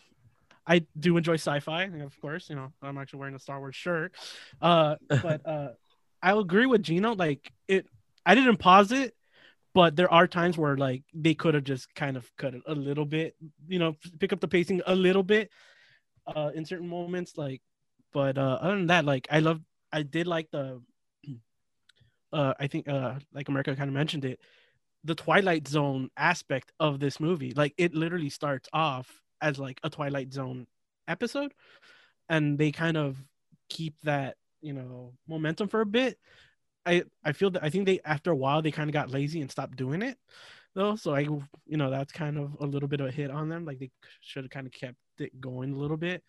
I 0.66 0.86
do 0.98 1.18
enjoy 1.18 1.34
sci-fi, 1.34 1.84
of 1.86 2.22
course. 2.22 2.50
You 2.50 2.56
know, 2.56 2.72
I'm 2.82 2.98
actually 2.98 3.20
wearing 3.20 3.36
a 3.36 3.40
Star 3.40 3.60
Wars 3.60 3.76
shirt. 3.76 4.14
Uh, 4.62 4.96
but 5.10 5.46
uh, 5.46 5.70
I 6.22 6.38
agree 6.38 6.68
with 6.68 6.84
Gino. 6.84 7.16
Like 7.16 7.52
it, 7.68 7.88
I 8.26 8.36
didn't 8.36 8.58
pause 8.58 8.92
it, 8.92 9.16
but 9.74 9.96
there 9.96 10.12
are 10.12 10.28
times 10.28 10.58
where 10.58 10.78
like 10.78 11.04
they 11.14 11.34
could 11.34 11.56
have 11.56 11.64
just 11.64 11.94
kind 11.96 12.16
of 12.16 12.32
cut 12.38 12.54
it 12.54 12.62
a 12.68 12.76
little 12.76 13.06
bit. 13.06 13.36
You 13.68 13.80
know, 13.80 13.98
pick 14.20 14.34
up 14.34 14.40
the 14.40 14.48
pacing 14.48 14.82
a 14.86 14.96
little 14.96 15.24
bit 15.24 15.50
uh, 16.28 16.52
in 16.54 16.66
certain 16.66 16.88
moments. 16.88 17.38
Like, 17.38 17.62
but 18.14 18.38
uh, 18.38 18.60
other 18.62 18.76
than 18.76 18.88
that, 18.88 19.06
like 19.06 19.28
I 19.32 19.40
love, 19.40 19.62
I 19.92 20.04
did 20.04 20.28
like 20.28 20.50
the. 20.52 20.82
Uh, 22.34 22.54
I 22.62 22.68
think, 22.68 22.88
uh, 22.88 23.16
like 23.34 23.50
America 23.50 23.76
kind 23.76 23.90
of 23.90 23.94
mentioned 23.94 24.24
it, 24.24 24.40
the 25.04 25.16
Twilight 25.16 25.68
Zone 25.68 26.10
aspect 26.16 26.72
of 26.80 26.98
this 26.98 27.20
movie. 27.20 27.52
Like 27.54 27.74
it 27.78 27.94
literally 27.94 28.30
starts 28.30 28.70
off 28.72 29.22
as 29.42 29.60
like 29.60 29.82
a 29.84 29.90
Twilight 29.90 30.32
Zone 30.32 30.66
episode, 31.10 31.54
and 32.30 32.58
they 32.58 32.72
kind 32.72 32.96
of 32.96 33.18
keep 33.70 33.96
that 34.04 34.38
you 34.62 34.74
know 34.74 35.14
momentum 35.28 35.68
for 35.68 35.82
a 35.82 35.86
bit. 35.86 36.18
I 36.86 37.04
I 37.24 37.34
feel 37.34 37.52
that 37.52 37.64
I 37.64 37.70
think 37.70 37.86
they 37.86 38.00
after 38.06 38.32
a 38.32 38.36
while 38.36 38.62
they 38.62 38.72
kind 38.72 38.90
of 38.90 38.94
got 38.94 39.12
lazy 39.12 39.42
and 39.42 39.52
stopped 39.52 39.76
doing 39.76 40.02
it 40.02 40.18
though. 40.76 40.96
So 40.96 41.16
I 41.16 41.22
you 41.22 41.78
know 41.78 41.90
that's 41.90 42.12
kind 42.12 42.38
of 42.38 42.56
a 42.60 42.66
little 42.66 42.88
bit 42.88 43.02
of 43.02 43.08
a 43.08 43.12
hit 43.12 43.32
on 43.32 43.50
them. 43.50 43.66
Like 43.66 43.80
they 43.80 43.92
should 44.22 44.44
have 44.44 44.52
kind 44.52 44.68
of 44.68 44.74
kept 44.74 44.98
it 45.20 45.40
going 45.40 45.74
a 45.74 45.78
little 45.78 45.98
bit 45.98 46.24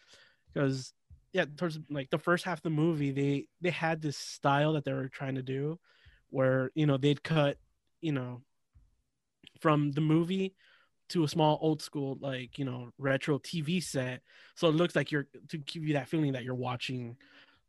because 0.53 0.93
yeah 1.33 1.45
towards 1.57 1.79
like 1.91 2.11
the 2.11 2.19
first 2.19 2.45
half 2.45 2.59
of 2.59 2.63
the 2.63 2.71
movie 2.71 3.11
they 3.11 3.47
they 3.61 3.71
had 3.71 4.03
this 4.03 4.17
style 4.17 4.73
that 4.75 4.85
they 4.85 4.93
were 4.93 5.09
trying 5.09 5.35
to 5.35 5.43
do 5.43 5.79
where 6.31 6.71
you 6.75 6.87
know 6.87 6.97
they'd 6.97 7.23
cut 7.23 7.57
you 8.01 8.13
know 8.13 8.43
from 9.61 9.93
the 9.93 10.01
movie 10.01 10.55
to 11.13 11.25
a 11.25 11.29
small 11.29 11.59
old 11.61 11.83
school 11.83 12.17
like 12.21 12.59
you 12.59 12.65
know 12.65 12.91
retro 12.99 13.39
tv 13.39 13.83
set. 13.83 14.23
So 14.55 14.69
it 14.69 14.75
looks 14.75 14.97
like 14.97 15.13
you're 15.13 15.27
to 15.49 15.59
give 15.59 15.85
you 15.85 15.95
that 15.95 16.09
feeling 16.09 16.33
that 16.33 16.43
you're 16.43 16.55
watching 16.55 17.17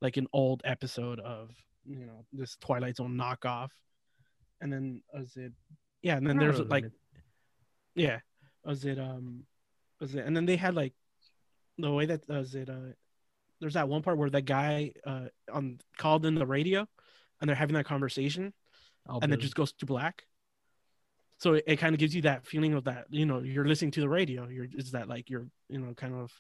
like 0.02 0.16
an 0.16 0.28
old 0.32 0.62
episode 0.64 1.20
of 1.20 1.50
you 1.86 2.06
know 2.06 2.26
this 2.32 2.56
twilight 2.62 2.96
zone 2.96 3.18
knockoff. 3.18 3.70
And 4.62 4.72
then 4.72 5.02
was 5.14 5.36
it 5.36 5.52
yeah 6.02 6.16
and 6.16 6.26
then 6.26 6.38
there's 6.38 6.60
like 6.60 6.86
yeah 7.96 8.20
was 8.64 8.86
it 8.86 8.98
um 8.98 9.44
was 10.00 10.16
it 10.16 10.26
and 10.26 10.36
then 10.36 10.46
they 10.46 10.56
had 10.56 10.74
like 10.74 10.94
the 11.78 11.92
way 11.92 12.06
that 12.06 12.28
was 12.30 12.56
it 12.56 12.70
uh 12.70 12.94
there's 13.64 13.76
that 13.76 13.88
one 13.88 14.02
part 14.02 14.18
where 14.18 14.30
that 14.30 14.44
guy 14.44 14.92
uh 15.08 15.26
on 15.52 15.80
called 15.98 16.26
in 16.26 16.36
the 16.36 16.46
radio 16.46 16.86
and 17.40 17.48
they're 17.48 17.56
having 17.56 17.76
that 17.76 17.86
conversation 17.86 18.54
Oh, 19.08 19.20
and 19.22 19.34
it 19.34 19.40
just 19.40 19.56
goes 19.56 19.74
to 19.74 19.86
black. 19.86 20.24
So 21.40 21.54
it, 21.56 21.64
it 21.68 21.76
kind 21.78 21.94
of 21.94 22.00
gives 22.00 22.16
you 22.16 22.22
that 22.22 22.46
feeling 22.46 22.74
of 22.74 22.86
that 22.86 23.06
you 23.10 23.26
know 23.26 23.40
you're 23.40 23.66
listening 23.66 23.92
to 23.92 24.02
the 24.02 24.10
radio. 24.10 24.48
You're 24.48 24.68
it's 24.72 24.92
that 24.92 25.10
like 25.10 25.30
you're 25.30 25.48
you 25.70 25.80
know 25.80 25.94
kind 25.94 26.16
of 26.16 26.32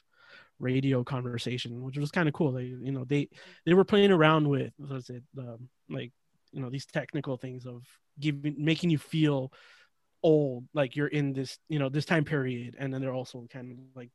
radio 0.59 1.03
conversation 1.03 1.83
which 1.83 1.97
was 1.97 2.11
kind 2.11 2.27
of 2.27 2.33
cool. 2.33 2.53
They 2.53 2.63
you 2.63 2.91
know 2.91 3.03
they 3.03 3.29
they 3.65 3.73
were 3.73 3.83
playing 3.83 4.11
around 4.11 4.47
with 4.47 4.71
what 4.77 4.91
was 4.91 5.09
it 5.09 5.23
um, 5.37 5.67
like 5.89 6.11
you 6.51 6.61
know 6.61 6.69
these 6.69 6.85
technical 6.85 7.37
things 7.37 7.65
of 7.65 7.83
giving 8.19 8.55
making 8.57 8.89
you 8.89 8.97
feel 8.97 9.51
old 10.21 10.63
like 10.73 10.95
you're 10.95 11.07
in 11.07 11.33
this 11.33 11.57
you 11.67 11.79
know 11.79 11.89
this 11.89 12.05
time 12.05 12.23
period. 12.23 12.77
And 12.79 12.93
then 12.93 13.01
they're 13.01 13.13
also 13.13 13.45
kind 13.51 13.71
of 13.71 13.77
like 13.95 14.11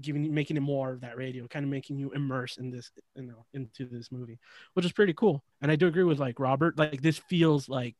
giving 0.00 0.32
making 0.34 0.56
it 0.56 0.60
more 0.60 0.92
of 0.92 1.00
that 1.00 1.16
radio 1.16 1.46
kind 1.46 1.64
of 1.64 1.70
making 1.70 1.98
you 1.98 2.10
immerse 2.12 2.56
in 2.56 2.70
this 2.70 2.90
you 3.16 3.22
know 3.22 3.44
into 3.54 3.86
this 3.86 4.10
movie 4.10 4.38
which 4.74 4.84
is 4.84 4.92
pretty 4.92 5.12
cool 5.14 5.42
and 5.62 5.70
i 5.70 5.76
do 5.76 5.86
agree 5.86 6.02
with 6.04 6.18
like 6.18 6.40
robert 6.40 6.78
like 6.78 7.00
this 7.00 7.18
feels 7.18 7.68
like 7.68 7.94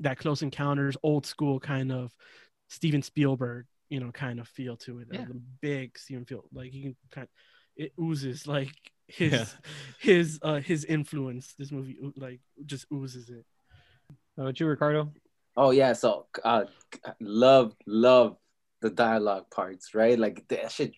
that 0.00 0.18
close 0.18 0.42
encounters 0.42 0.96
old 1.02 1.26
school 1.26 1.58
kind 1.58 1.90
of 1.90 2.12
steven 2.68 3.02
spielberg 3.02 3.66
you 3.88 3.98
know 4.00 4.12
kind 4.12 4.38
of 4.40 4.48
feel 4.48 4.76
to 4.76 4.98
it 4.98 5.08
Yeah. 5.10 5.24
the 5.26 5.40
big 5.62 5.98
steven 5.98 6.24
feel 6.24 6.44
like 6.52 6.72
you 6.74 6.82
can 6.82 6.96
kind 7.10 7.28
it 7.76 7.92
oozes 8.00 8.46
like 8.46 8.72
his 9.08 9.32
Yeah. 9.32 9.44
his 10.00 10.38
uh 10.42 10.60
his 10.60 10.84
influence 10.84 11.54
this 11.58 11.72
movie 11.72 11.98
like 12.16 12.40
just 12.66 12.86
oozes 12.92 13.30
it 13.30 13.44
How 14.36 14.42
about 14.44 14.60
you, 14.60 14.66
Ricardo? 14.66 15.12
Oh 15.56 15.70
yeah, 15.72 15.92
so 15.92 16.26
uh, 16.44 16.64
love 17.20 17.74
love 17.86 18.36
the 18.80 18.90
dialogue 18.90 19.50
parts, 19.50 19.94
right? 19.94 20.18
Like 20.18 20.46
that 20.48 20.72
shit. 20.72 20.94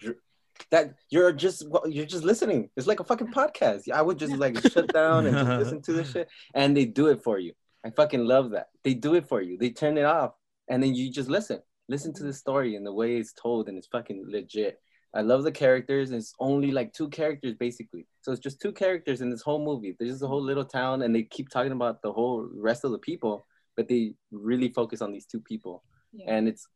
That 0.71 0.95
you're 1.09 1.33
just 1.33 1.69
well, 1.69 1.88
you're 1.88 2.07
just 2.07 2.25
listening. 2.25 2.69
It's 2.77 2.87
like 2.87 3.01
a 3.01 3.05
fucking 3.05 3.33
podcast. 3.33 3.90
I 3.90 4.03
would 4.03 4.19
just 4.19 4.37
like 4.37 4.61
shut 4.71 4.93
down 4.93 5.27
and 5.27 5.35
just 5.35 5.59
listen 5.59 5.83
to 5.83 5.93
this 5.93 6.11
shit, 6.12 6.29
and 6.55 6.77
they 6.77 6.85
do 6.85 7.09
it 7.09 7.23
for 7.23 7.38
you. 7.38 7.53
I 7.85 7.90
fucking 7.90 8.25
love 8.25 8.51
that. 8.51 8.69
They 8.85 8.95
do 8.95 9.14
it 9.14 9.27
for 9.27 9.40
you. 9.40 9.57
They 9.57 9.71
turn 9.71 9.97
it 9.97 10.05
off, 10.05 10.33
and 10.69 10.83
then 10.83 10.95
you 10.95 11.11
just 11.11 11.31
listen. 11.31 11.61
Listen 11.88 12.12
to 12.14 12.23
the 12.23 12.33
story 12.33 12.77
and 12.77 12.87
the 12.87 12.93
way 12.93 13.16
it's 13.16 13.33
told, 13.33 13.69
and 13.69 13.79
it's 13.79 13.88
fucking 13.88 14.27
legit. 14.29 14.79
I 15.12 15.23
love 15.23 15.43
the 15.43 15.51
characters. 15.51 16.12
It's 16.12 16.35
only 16.38 16.71
like 16.71 16.93
two 16.93 17.09
characters 17.09 17.55
basically, 17.55 18.07
so 18.21 18.31
it's 18.31 18.40
just 18.40 18.61
two 18.61 18.73
characters 18.73 19.23
in 19.23 19.31
this 19.31 19.43
whole 19.43 19.64
movie. 19.64 19.97
There's 19.99 20.12
just 20.12 20.23
a 20.23 20.29
whole 20.29 20.43
little 20.43 20.64
town, 20.64 21.03
and 21.03 21.14
they 21.14 21.23
keep 21.23 21.49
talking 21.49 21.73
about 21.73 22.03
the 22.03 22.12
whole 22.12 22.49
rest 22.55 22.85
of 22.85 22.93
the 22.93 22.99
people, 22.99 23.47
but 23.77 23.88
they 23.88 24.12
really 24.31 24.69
focus 24.69 25.01
on 25.01 25.11
these 25.11 25.27
two 25.27 25.40
people, 25.40 25.83
and 26.27 26.47
it's 26.47 26.69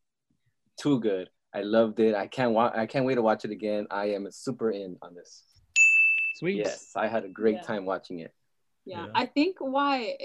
too 0.77 1.01
good. 1.01 1.29
I 1.55 1.63
loved 1.63 2.01
it. 2.01 2.15
I 2.15 2.27
can't 2.27 2.53
wa- 2.53 2.73
I 2.75 2.87
can't 2.87 3.05
wait 3.07 3.15
to 3.15 3.23
watch 3.23 3.45
it 3.45 3.51
again. 3.51 3.87
I 3.91 4.07
am 4.07 4.31
super 4.31 4.71
in 4.71 4.97
on 5.03 5.15
this. 5.15 5.45
Sweet. 6.37 6.57
Yes, 6.57 6.91
I 6.97 7.07
had 7.07 7.25
a 7.25 7.29
great 7.29 7.57
Yeah. 7.57 7.63
time 7.63 7.85
watching 7.87 8.19
it. 8.21 8.33
yeah. 8.87 9.07
Yeah. 9.07 9.13
i 9.15 9.25
think 9.25 9.57
why 9.61 10.19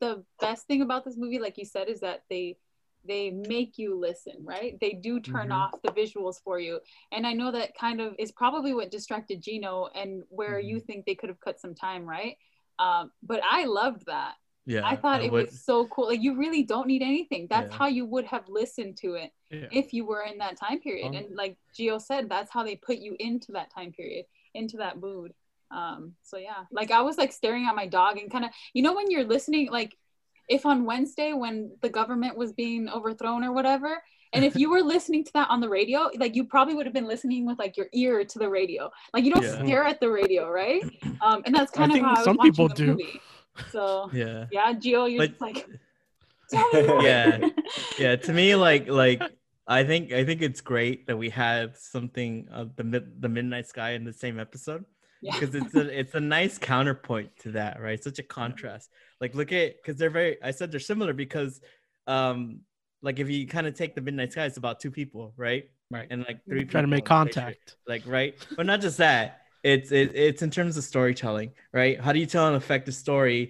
the 0.00 0.24
best 0.40 0.66
thing 0.66 0.82
about 0.82 1.04
this 1.04 1.16
movie 1.16 1.38
like 1.38 1.56
you 1.56 1.64
said 1.64 1.88
is 1.88 2.00
that 2.00 2.24
they 2.28 2.56
they 3.04 3.30
make 3.30 3.78
you 3.78 3.94
listen 3.94 4.34
right 4.42 4.76
they 4.80 4.94
do 4.94 5.20
turn 5.20 5.50
Mhm. 5.50 5.54
off 5.54 5.82
the 5.82 5.92
visuals 5.92 6.42
for 6.42 6.58
you 6.58 6.80
and 7.12 7.24
i 7.24 7.32
know 7.32 7.52
that 7.52 7.76
kind 7.78 8.00
of 8.00 8.16
is 8.18 8.32
probably 8.32 8.74
what 8.74 8.90
distracted 8.90 9.40
gino 9.40 9.86
and 9.94 10.24
where 10.30 10.58
you 10.58 10.80
think 10.80 11.04
they 11.06 11.14
could 11.14 11.28
have 11.28 11.38
cut 11.38 11.60
some 11.60 11.74
time 11.76 12.04
right 12.04 12.36
um, 12.80 13.12
but 13.22 13.40
i 13.44 13.66
loved 13.66 14.04
that 14.06 14.34
Yeah, 14.68 14.82
i 14.84 14.96
thought 14.96 15.22
it 15.22 15.30
would- 15.32 15.46
was 15.46 15.60
so 15.70 15.86
cool 15.86 16.06
like 16.08 16.20
you 16.26 16.36
really 16.36 16.62
don't 16.72 16.88
need 16.88 17.02
anything 17.02 17.46
that's 17.48 17.70
Yeah. 17.70 17.78
how 17.78 17.86
you 17.86 18.04
would 18.12 18.26
have 18.26 18.44
listened 18.48 18.96
to 18.98 19.14
it 19.14 19.30
Yeah. 19.50 19.68
if 19.80 19.92
you 19.92 20.04
were 20.04 20.22
in 20.30 20.38
that 20.38 20.56
time 20.56 20.80
period 20.80 21.08
Um, 21.10 21.14
and 21.18 21.36
like 21.36 21.56
gio 21.76 22.00
said 22.00 22.28
that's 22.28 22.50
how 22.50 22.62
they 22.64 22.76
put 22.76 22.98
you 22.98 23.12
into 23.20 23.52
that 23.52 23.70
time 23.70 23.92
period 23.92 24.24
into 24.54 24.76
that 24.78 24.98
mood 25.00 25.30
um 25.70 26.14
so 26.22 26.36
yeah 26.48 26.62
like 26.78 26.90
i 26.90 27.00
was 27.08 27.16
like 27.22 27.32
staring 27.32 27.64
at 27.66 27.74
my 27.82 27.86
dog 27.86 28.18
and 28.18 28.30
kind 28.30 28.44
of 28.44 28.50
you 28.74 28.82
know 28.82 28.94
when 28.94 29.10
you're 29.10 29.24
listening 29.24 29.70
like 29.70 29.96
if 30.48 30.64
on 30.66 30.84
wednesday 30.84 31.32
when 31.32 31.56
the 31.84 31.88
government 31.88 32.36
was 32.36 32.52
being 32.52 32.88
overthrown 32.88 33.42
or 33.44 33.52
whatever 33.52 34.02
and 34.32 34.44
if 34.44 34.54
you 34.60 34.68
were 34.70 34.82
listening 34.94 35.22
to 35.24 35.32
that 35.32 35.48
on 35.50 35.60
the 35.60 35.68
radio 35.68 36.10
like 36.18 36.34
you 36.36 36.44
probably 36.44 36.74
would 36.74 36.86
have 36.86 36.92
been 37.00 37.06
listening 37.14 37.46
with 37.46 37.58
like 37.58 37.76
your 37.76 37.88
ear 37.92 38.24
to 38.24 38.38
the 38.38 38.48
radio 38.48 38.90
like 39.14 39.24
you 39.24 39.32
don't 39.34 39.42
Yeah. 39.44 39.64
stare 39.64 39.84
at 39.84 39.98
the 40.00 40.10
radio 40.10 40.48
right 40.50 40.82
um 41.26 41.42
and 41.46 41.52
that's 41.54 41.72
I 41.72 41.76
kind 41.76 41.90
of 41.92 41.94
think 41.96 42.06
how 42.06 42.16
I 42.20 42.24
some 42.24 42.38
people 42.38 42.68
do. 42.68 42.86
movie. 42.88 43.20
So 43.72 44.10
yeah. 44.12 44.46
yeah 44.52 44.72
gio 44.74 45.10
you're 45.10 45.18
But- 45.22 45.28
just 45.30 45.40
like 45.40 45.66
tell 46.50 46.68
me 46.72 46.86
more. 46.86 47.02
yeah. 47.02 47.48
Yeah 47.98 48.16
to 48.16 48.32
me 48.32 48.54
like 48.54 48.88
like 48.88 49.20
i 49.66 49.82
think 49.82 50.12
i 50.12 50.24
think 50.24 50.42
it's 50.42 50.60
great 50.60 51.06
that 51.08 51.16
we 51.16 51.28
had 51.28 51.76
something 51.76 52.46
of 52.52 52.76
the 52.76 52.84
mid, 52.84 53.20
the 53.20 53.28
midnight 53.28 53.66
sky 53.66 53.90
in 53.92 54.04
the 54.04 54.12
same 54.12 54.38
episode 54.38 54.84
Yeah. 55.22 55.32
because 55.38 55.54
it's 55.56 55.74
a 55.74 55.98
it's 56.00 56.14
a 56.14 56.20
nice 56.20 56.56
counterpoint 56.58 57.30
to 57.42 57.52
that 57.52 57.80
right? 57.80 58.02
Such 58.02 58.18
a 58.20 58.22
contrast. 58.22 58.90
Like 59.20 59.34
look 59.34 59.50
at 59.52 59.76
because 59.82 59.96
they're 59.98 60.10
very 60.20 60.36
i 60.42 60.50
said 60.52 60.70
they're 60.70 60.78
similar 60.92 61.12
because 61.14 61.60
um 62.06 62.60
like 63.02 63.18
if 63.18 63.28
you 63.28 63.46
kind 63.46 63.66
of 63.66 63.74
take 63.74 63.94
the 63.94 64.00
midnight 64.00 64.32
sky 64.32 64.44
it's 64.44 64.56
about 64.58 64.78
two 64.78 64.90
people 64.90 65.32
right? 65.36 65.64
Right. 65.90 66.06
and 66.10 66.24
like 66.28 66.44
three 66.44 66.64
trying 66.64 66.84
to 66.84 66.88
make 66.88 67.04
people 67.04 67.22
in 67.22 67.24
contact. 67.32 67.76
Like 67.88 68.02
right? 68.06 68.34
But 68.56 68.66
not 68.66 68.80
just 68.80 68.98
that 68.98 69.40
it's 69.72 69.90
it, 70.00 70.08
it's 70.14 70.42
in 70.46 70.50
terms 70.56 70.76
of 70.78 70.84
storytelling 70.92 71.50
right? 71.80 71.96
How 72.04 72.12
do 72.14 72.18
you 72.22 72.26
tell 72.34 72.46
an 72.48 72.54
effective 72.62 72.94
story 72.94 73.40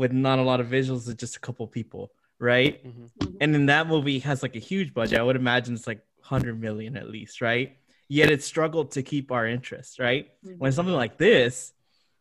with 0.00 0.12
not 0.26 0.38
a 0.38 0.42
lot 0.50 0.58
of 0.62 0.66
visuals 0.76 1.02
with 1.06 1.18
just 1.24 1.36
a 1.36 1.40
couple 1.46 1.66
people 1.66 2.04
right? 2.38 2.74
Mhm. 2.84 3.36
and 3.40 3.48
then 3.54 3.66
that 3.66 3.84
movie 3.94 4.18
has 4.28 4.38
like 4.42 4.56
a 4.56 4.64
huge 4.70 4.90
budget. 4.98 5.18
I 5.20 5.22
would 5.28 5.36
imagine 5.46 5.74
it's 5.74 5.86
like 5.92 6.02
100 6.20 6.60
million 6.66 6.96
at 7.02 7.08
least 7.16 7.40
right? 7.40 7.68
Yet 8.08 8.30
it 8.30 8.42
struggled 8.42 8.88
to 8.96 9.00
keep 9.02 9.26
our 9.36 9.46
interest 9.56 9.92
right? 10.06 10.24
When 10.58 10.72
something 10.72 10.94
like 11.04 11.18
this 11.18 11.72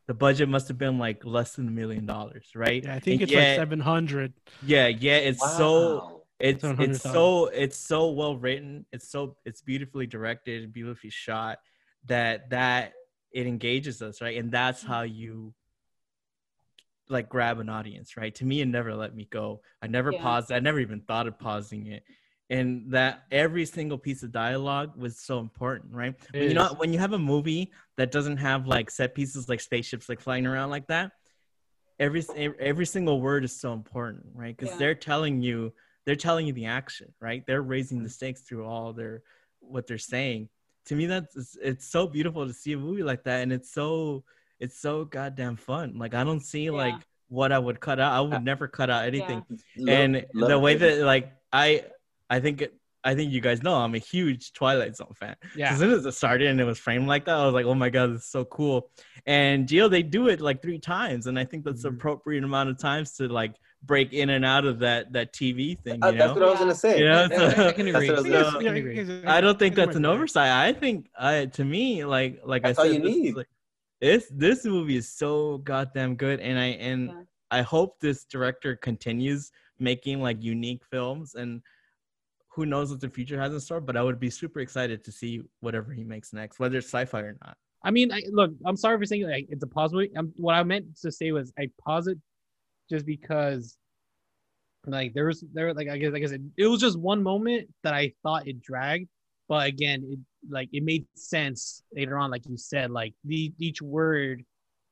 the 0.07 0.13
budget 0.27 0.49
must 0.55 0.67
have 0.67 0.77
been 0.85 0.97
like 1.07 1.19
less 1.37 1.49
than 1.55 1.67
a 1.67 1.75
million 1.81 2.05
dollars, 2.05 2.47
right? 2.65 2.83
Yeah, 2.83 2.95
I 2.95 2.99
think 2.99 3.21
And 3.21 3.23
it's 3.23 3.31
yet- 3.31 3.47
like 3.49 3.55
seven 3.63 3.79
hundred. 3.79 4.33
Yeah, 4.73 4.87
yeah, 4.87 5.17
it's 5.29 5.43
so 5.59 5.69
it's 6.39 6.63
it's 6.85 7.01
so 7.17 7.45
it's 7.63 7.77
so 7.91 7.99
well 8.19 8.35
written. 8.35 8.85
It's 8.91 9.07
so 9.15 9.37
it's 9.45 9.61
beautifully 9.61 10.07
directed 10.07 10.63
and 10.63 10.73
beautifully 10.73 11.11
shot 11.11 11.59
that 12.07 12.49
that 12.49 12.93
it 13.31 13.47
engages 13.47 14.01
us, 14.01 14.21
right? 14.21 14.37
And 14.37 14.51
that's 14.51 14.81
mm-hmm. 14.81 14.91
how 14.91 15.01
you 15.01 15.53
like 17.09 17.29
grab 17.29 17.59
an 17.59 17.69
audience, 17.69 18.15
right? 18.15 18.33
To 18.35 18.45
me, 18.45 18.61
it 18.61 18.67
never 18.67 18.95
let 18.95 19.13
me 19.15 19.27
go. 19.29 19.61
I 19.81 19.87
never 19.87 20.11
Yeah. 20.11 20.21
paused. 20.21 20.51
I 20.51 20.59
never 20.59 20.79
even 20.79 21.01
thought 21.01 21.27
of 21.27 21.37
pausing 21.37 21.87
it. 21.87 22.03
And 22.49 22.91
that 22.91 23.23
every 23.31 23.65
single 23.65 23.97
piece 23.97 24.23
of 24.23 24.31
dialogue 24.31 24.95
was 24.97 25.19
so 25.19 25.39
important, 25.39 25.93
right? 25.93 26.15
When 26.33 26.43
you 26.43 26.53
know 26.53 26.73
when 26.77 26.91
you 26.91 26.99
have 26.99 27.13
a 27.13 27.19
movie 27.19 27.71
that 27.97 28.11
doesn't 28.11 28.37
have 28.37 28.67
like 28.67 28.89
set 28.89 29.15
pieces 29.15 29.47
like 29.47 29.61
spaceships 29.61 30.09
like 30.09 30.19
flying 30.19 30.45
around 30.45 30.69
like 30.69 30.87
that, 30.87 31.11
every 31.99 32.25
every 32.59 32.85
single 32.85 33.21
word 33.21 33.45
is 33.45 33.57
so 33.57 33.71
important, 33.73 34.25
right? 34.33 34.55
Because 34.55 34.73
Yeah. 34.73 34.79
they're 34.79 34.95
telling 34.95 35.41
you 35.41 35.73
they're 36.05 36.15
telling 36.15 36.47
you 36.47 36.53
the 36.53 36.65
action, 36.65 37.13
right? 37.19 37.45
They're 37.45 37.61
raising 37.61 37.99
the 37.99 38.09
mm-hmm. 38.09 38.13
stakes 38.13 38.41
through 38.41 38.65
all 38.65 38.91
their 38.93 39.23
what 39.59 39.87
they're 39.87 39.97
saying. 39.97 40.49
To 40.85 40.95
me, 40.95 41.05
that's 41.05 41.35
it's, 41.35 41.57
it's 41.61 41.87
so 41.87 42.07
beautiful 42.07 42.47
to 42.47 42.53
see 42.53 42.73
a 42.73 42.77
movie 42.77 43.03
like 43.03 43.23
that, 43.23 43.41
and 43.41 43.53
it's 43.53 43.71
so 43.71 44.23
it's 44.59 44.79
so 44.79 45.05
goddamn 45.05 45.57
fun. 45.57 45.97
Like 45.97 46.13
I 46.13 46.23
don't 46.23 46.41
see 46.41 46.69
like 46.69 46.95
what 47.29 47.51
I 47.51 47.59
would 47.59 47.79
cut 47.79 47.99
out. 47.99 48.13
I 48.13 48.21
would 48.21 48.33
uh, 48.33 48.39
never 48.39 48.67
cut 48.67 48.89
out 48.89 49.05
anything. 49.05 49.43
Love- 49.77 49.89
and 49.89 50.25
love 50.33 50.49
the 50.49 50.59
way 50.59 50.73
it. 50.73 50.79
that 50.79 50.99
like 51.05 51.31
I 51.51 51.85
I 52.29 52.39
think 52.39 52.61
it, 52.61 52.73
I 53.03 53.15
think 53.15 53.31
you 53.31 53.41
guys 53.41 53.63
know 53.63 53.75
I'm 53.75 53.95
a 53.95 53.99
huge 53.99 54.53
Twilight 54.53 54.95
Zone 54.95 55.13
fan. 55.15 55.35
Yeah. 55.55 55.73
As 55.73 55.79
soon 55.79 55.91
as 55.91 56.05
it 56.05 56.11
started 56.11 56.47
and 56.49 56.61
it 56.61 56.65
was 56.65 56.77
framed 56.77 57.07
like 57.07 57.25
that, 57.25 57.35
I 57.35 57.45
was 57.45 57.53
like, 57.53 57.65
oh 57.65 57.73
my 57.73 57.89
god, 57.89 58.13
this 58.13 58.21
is 58.21 58.27
so 58.27 58.45
cool. 58.45 58.91
And 59.25 59.67
Gio, 59.67 59.89
they 59.89 60.03
do 60.03 60.27
it 60.27 60.41
like 60.41 60.61
three 60.61 60.79
times, 60.79 61.27
and 61.27 61.37
I 61.39 61.45
think 61.45 61.63
that's 61.63 61.83
the 61.83 61.89
appropriate 61.89 62.43
amount 62.43 62.69
of 62.69 62.77
times 62.77 63.13
to 63.13 63.27
like 63.27 63.55
break 63.83 64.13
in 64.13 64.29
and 64.29 64.45
out 64.45 64.65
of 64.65 64.79
that 64.79 65.11
that 65.13 65.33
TV 65.33 65.79
thing. 65.81 65.95
You 65.95 66.07
Uh, 66.09 66.11
that's 66.11 66.33
what 66.33 66.43
I 66.43 66.49
was 66.51 66.59
gonna 66.59 66.75
say. 66.75 66.99
You 66.99 67.05
know, 67.05 67.27
Yeah, 67.31 67.53
so- 67.55 67.67
I 67.67 67.71
can 67.71 67.87
agree. 67.93 68.07
That's 68.07 68.21
what 68.23 68.31
I 68.33 68.37
was 68.43 68.47
so- 68.47 68.51
gonna 68.51 68.51
say. 68.51 68.57
I 68.57 68.63
can 68.63 68.77
agree. 68.77 69.23
I 69.25 69.41
don't 69.41 69.57
think 69.59 69.75
that's 69.75 69.95
an 69.95 70.05
oversight. 70.05 70.49
I 70.51 70.73
think 70.73 71.09
I 71.17 71.45
to 71.47 71.63
me 71.65 72.05
like 72.05 72.39
like 72.45 72.63
That's 72.63 72.77
I 72.79 72.83
all 72.83 72.87
said, 72.89 72.95
you 72.95 73.01
this 73.03 73.15
need. 73.15 73.35
like, 73.35 73.47
this 73.99 74.31
this 74.35 74.65
movie 74.65 74.95
is 74.97 75.07
so 75.11 75.59
goddamn 75.59 76.15
good, 76.15 76.39
and 76.39 76.57
I 76.59 76.65
and 76.67 77.11
I 77.49 77.61
hope 77.61 77.99
this 77.99 78.23
director 78.25 78.75
continues 78.75 79.51
making 79.79 80.21
like 80.21 80.41
unique 80.43 80.83
films, 80.85 81.33
and 81.35 81.61
who 82.53 82.65
knows 82.65 82.91
what 82.91 82.99
the 82.99 83.09
future 83.09 83.39
has 83.39 83.53
in 83.53 83.59
store. 83.59 83.81
But 83.81 83.97
I 83.97 84.03
would 84.03 84.19
be 84.19 84.29
super 84.29 84.59
excited 84.59 85.03
to 85.05 85.11
see 85.11 85.41
whatever 85.61 85.91
he 85.91 86.03
makes 86.03 86.33
next, 86.33 86.59
whether 86.59 86.77
it's 86.77 86.87
sci-fi 86.87 87.19
or 87.21 87.37
not. 87.43 87.57
I 87.83 87.89
mean, 87.91 88.11
I, 88.11 88.21
look, 88.31 88.51
I'm 88.65 88.75
sorry 88.77 88.97
for 88.99 89.05
saying 89.05 89.27
like 89.27 89.47
it's 89.49 89.63
a 89.63 89.67
pause 89.67 89.91
movie. 89.93 90.11
Um, 90.15 90.31
what 90.37 90.53
I 90.53 90.63
meant 90.63 90.85
to 91.01 91.11
say 91.11 91.31
was 91.31 91.51
I 91.57 91.69
pause 91.83 92.07
it 92.07 92.17
just 92.89 93.05
because, 93.05 93.77
like, 94.85 95.13
there 95.13 95.25
was 95.25 95.43
there 95.53 95.73
like 95.73 95.89
I 95.89 95.97
guess 95.97 96.11
like 96.11 96.23
I 96.23 96.27
said, 96.27 96.51
it 96.57 96.67
was 96.67 96.81
just 96.81 96.97
one 96.99 97.23
moment 97.23 97.69
that 97.83 97.93
I 97.93 98.13
thought 98.23 98.47
it 98.47 98.61
dragged, 98.61 99.07
but 99.47 99.67
again, 99.67 100.03
it 100.09 100.19
like 100.49 100.69
it 100.73 100.83
made 100.83 101.05
sense 101.15 101.83
later 101.93 102.17
on, 102.17 102.31
like 102.31 102.47
you 102.47 102.57
said, 102.57 102.91
like 102.91 103.13
the 103.23 103.53
each 103.59 103.81
word 103.81 104.43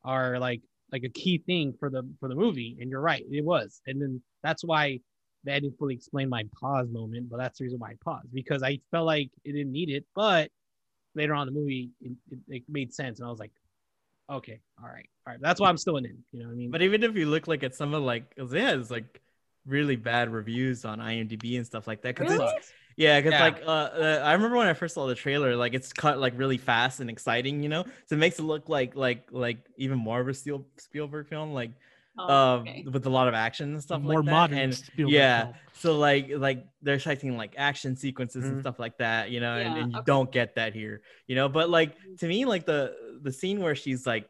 are 0.04 0.40
like 0.40 0.62
like 0.92 1.04
a 1.04 1.10
key 1.10 1.40
thing 1.40 1.74
for 1.80 1.90
the 1.90 2.04
for 2.20 2.30
the 2.30 2.36
movie, 2.36 2.78
and 2.80 2.90
you're 2.90 3.02
right, 3.02 3.24
it 3.30 3.44
was, 3.44 3.82
and 3.88 4.02
then 4.02 4.22
that's 4.44 4.64
why 4.64 5.00
that 5.46 5.62
didn't 5.62 5.78
fully 5.78 5.96
explain 5.96 6.30
my 6.30 6.44
pause 6.60 6.90
moment, 6.90 7.30
but 7.30 7.38
that's 7.38 7.60
the 7.60 7.64
reason 7.66 7.80
why 7.80 7.92
I 7.92 7.96
paused 8.04 8.34
because 8.34 8.62
I 8.64 8.80
felt 8.92 9.06
like 9.06 9.30
it 9.46 9.54
didn't 9.54 9.72
need 9.72 9.90
it, 9.90 10.06
but 10.16 10.52
later 11.16 11.34
on 11.34 11.48
the 11.48 11.52
movie 11.52 11.92
it, 12.02 12.12
it, 12.32 12.40
it 12.48 12.64
made 12.70 12.94
sense 12.94 13.20
and 13.20 13.28
i 13.28 13.30
was 13.30 13.40
like 13.40 13.52
okay 14.30 14.60
all 14.82 14.88
right 14.88 15.08
all 15.26 15.34
right 15.34 15.42
that's 15.42 15.60
why 15.60 15.70
i'm 15.70 15.78
still 15.78 15.98
in 15.98 16.06
it 16.06 16.16
you 16.32 16.40
know 16.40 16.46
what 16.48 16.54
i 16.54 16.56
mean 16.56 16.72
But 16.72 16.82
even 16.82 17.04
if 17.04 17.16
you 17.16 17.26
look 17.26 17.48
like 17.48 17.64
at 17.64 17.76
some 17.76 17.94
of 17.94 18.04
like, 18.04 18.36
'cause 18.36 18.54
it 18.54 18.62
has 18.62 18.90
like 18.92 19.22
really 19.66 19.96
bad 19.96 20.30
reviews 20.32 20.86
on 20.86 21.00
IMDb 21.00 21.58
and 21.58 21.66
stuff 21.66 21.86
like 21.88 22.02
that. 22.02 22.16
'cause 22.16 22.30
Really? 22.30 22.46
it's- 22.46 22.74
yeah, 22.96 23.20
because 23.20 23.32
Yeah. 23.34 23.44
like 23.44 23.62
uh, 23.62 23.70
uh, 23.70 24.22
I 24.26 24.34
remember 24.34 24.58
when 24.58 24.68
I 24.68 24.74
first 24.74 24.94
saw 24.96 25.06
the 25.08 25.16
trailer, 25.16 25.56
like 25.56 25.74
it's 25.74 25.94
cut 25.94 26.20
like 26.20 26.34
really 26.38 26.58
fast 26.58 27.00
and 27.00 27.10
exciting, 27.10 27.62
you 27.64 27.70
know. 27.70 27.84
So 28.08 28.16
it 28.16 28.20
makes 28.20 28.40
it 28.40 28.44
look 28.44 28.68
like 28.68 28.96
like 28.96 29.28
like 29.32 29.58
even 29.78 29.98
more 30.00 30.20
of 30.20 30.28
a 30.28 30.34
Spiel- 30.34 30.66
Spielberg 30.78 31.28
film, 31.28 31.54
like 31.54 31.72
Oh, 32.22 32.34
um 32.34 32.62
okay. 32.62 32.86
with 32.92 33.06
a 33.06 33.10
lot 33.10 33.28
of 33.28 33.34
action 33.34 33.72
and 33.74 33.82
stuff 33.82 34.02
More 34.02 34.16
like 34.18 34.26
that. 34.26 34.32
modern 34.32 34.58
and 34.58 34.76
Spielberg 34.76 35.14
yeah, 35.14 35.42
film. 35.44 35.54
so 35.74 35.98
like 35.98 36.28
like 36.36 36.66
they're 36.82 36.96
expecting 36.96 37.38
like 37.38 37.54
action 37.58 37.96
sequences 37.96 38.44
Mhm. 38.44 38.50
and 38.50 38.62
stuff 38.62 38.78
like 38.80 38.98
that, 38.98 39.30
you 39.32 39.40
know, 39.40 39.54
and, 39.56 39.76
Yeah, 39.76 39.82
and 39.84 39.92
you 39.94 39.98
okay. 40.00 40.06
don't 40.06 40.32
get 40.32 40.56
that 40.56 40.74
here, 40.74 41.02
you 41.28 41.36
know. 41.36 41.48
But 41.48 41.70
like 41.70 41.96
to 42.20 42.28
me, 42.28 42.46
like 42.46 42.66
the 42.66 42.96
the 43.22 43.32
scene 43.32 43.62
where 43.62 43.76
she's 43.76 44.06
like 44.06 44.28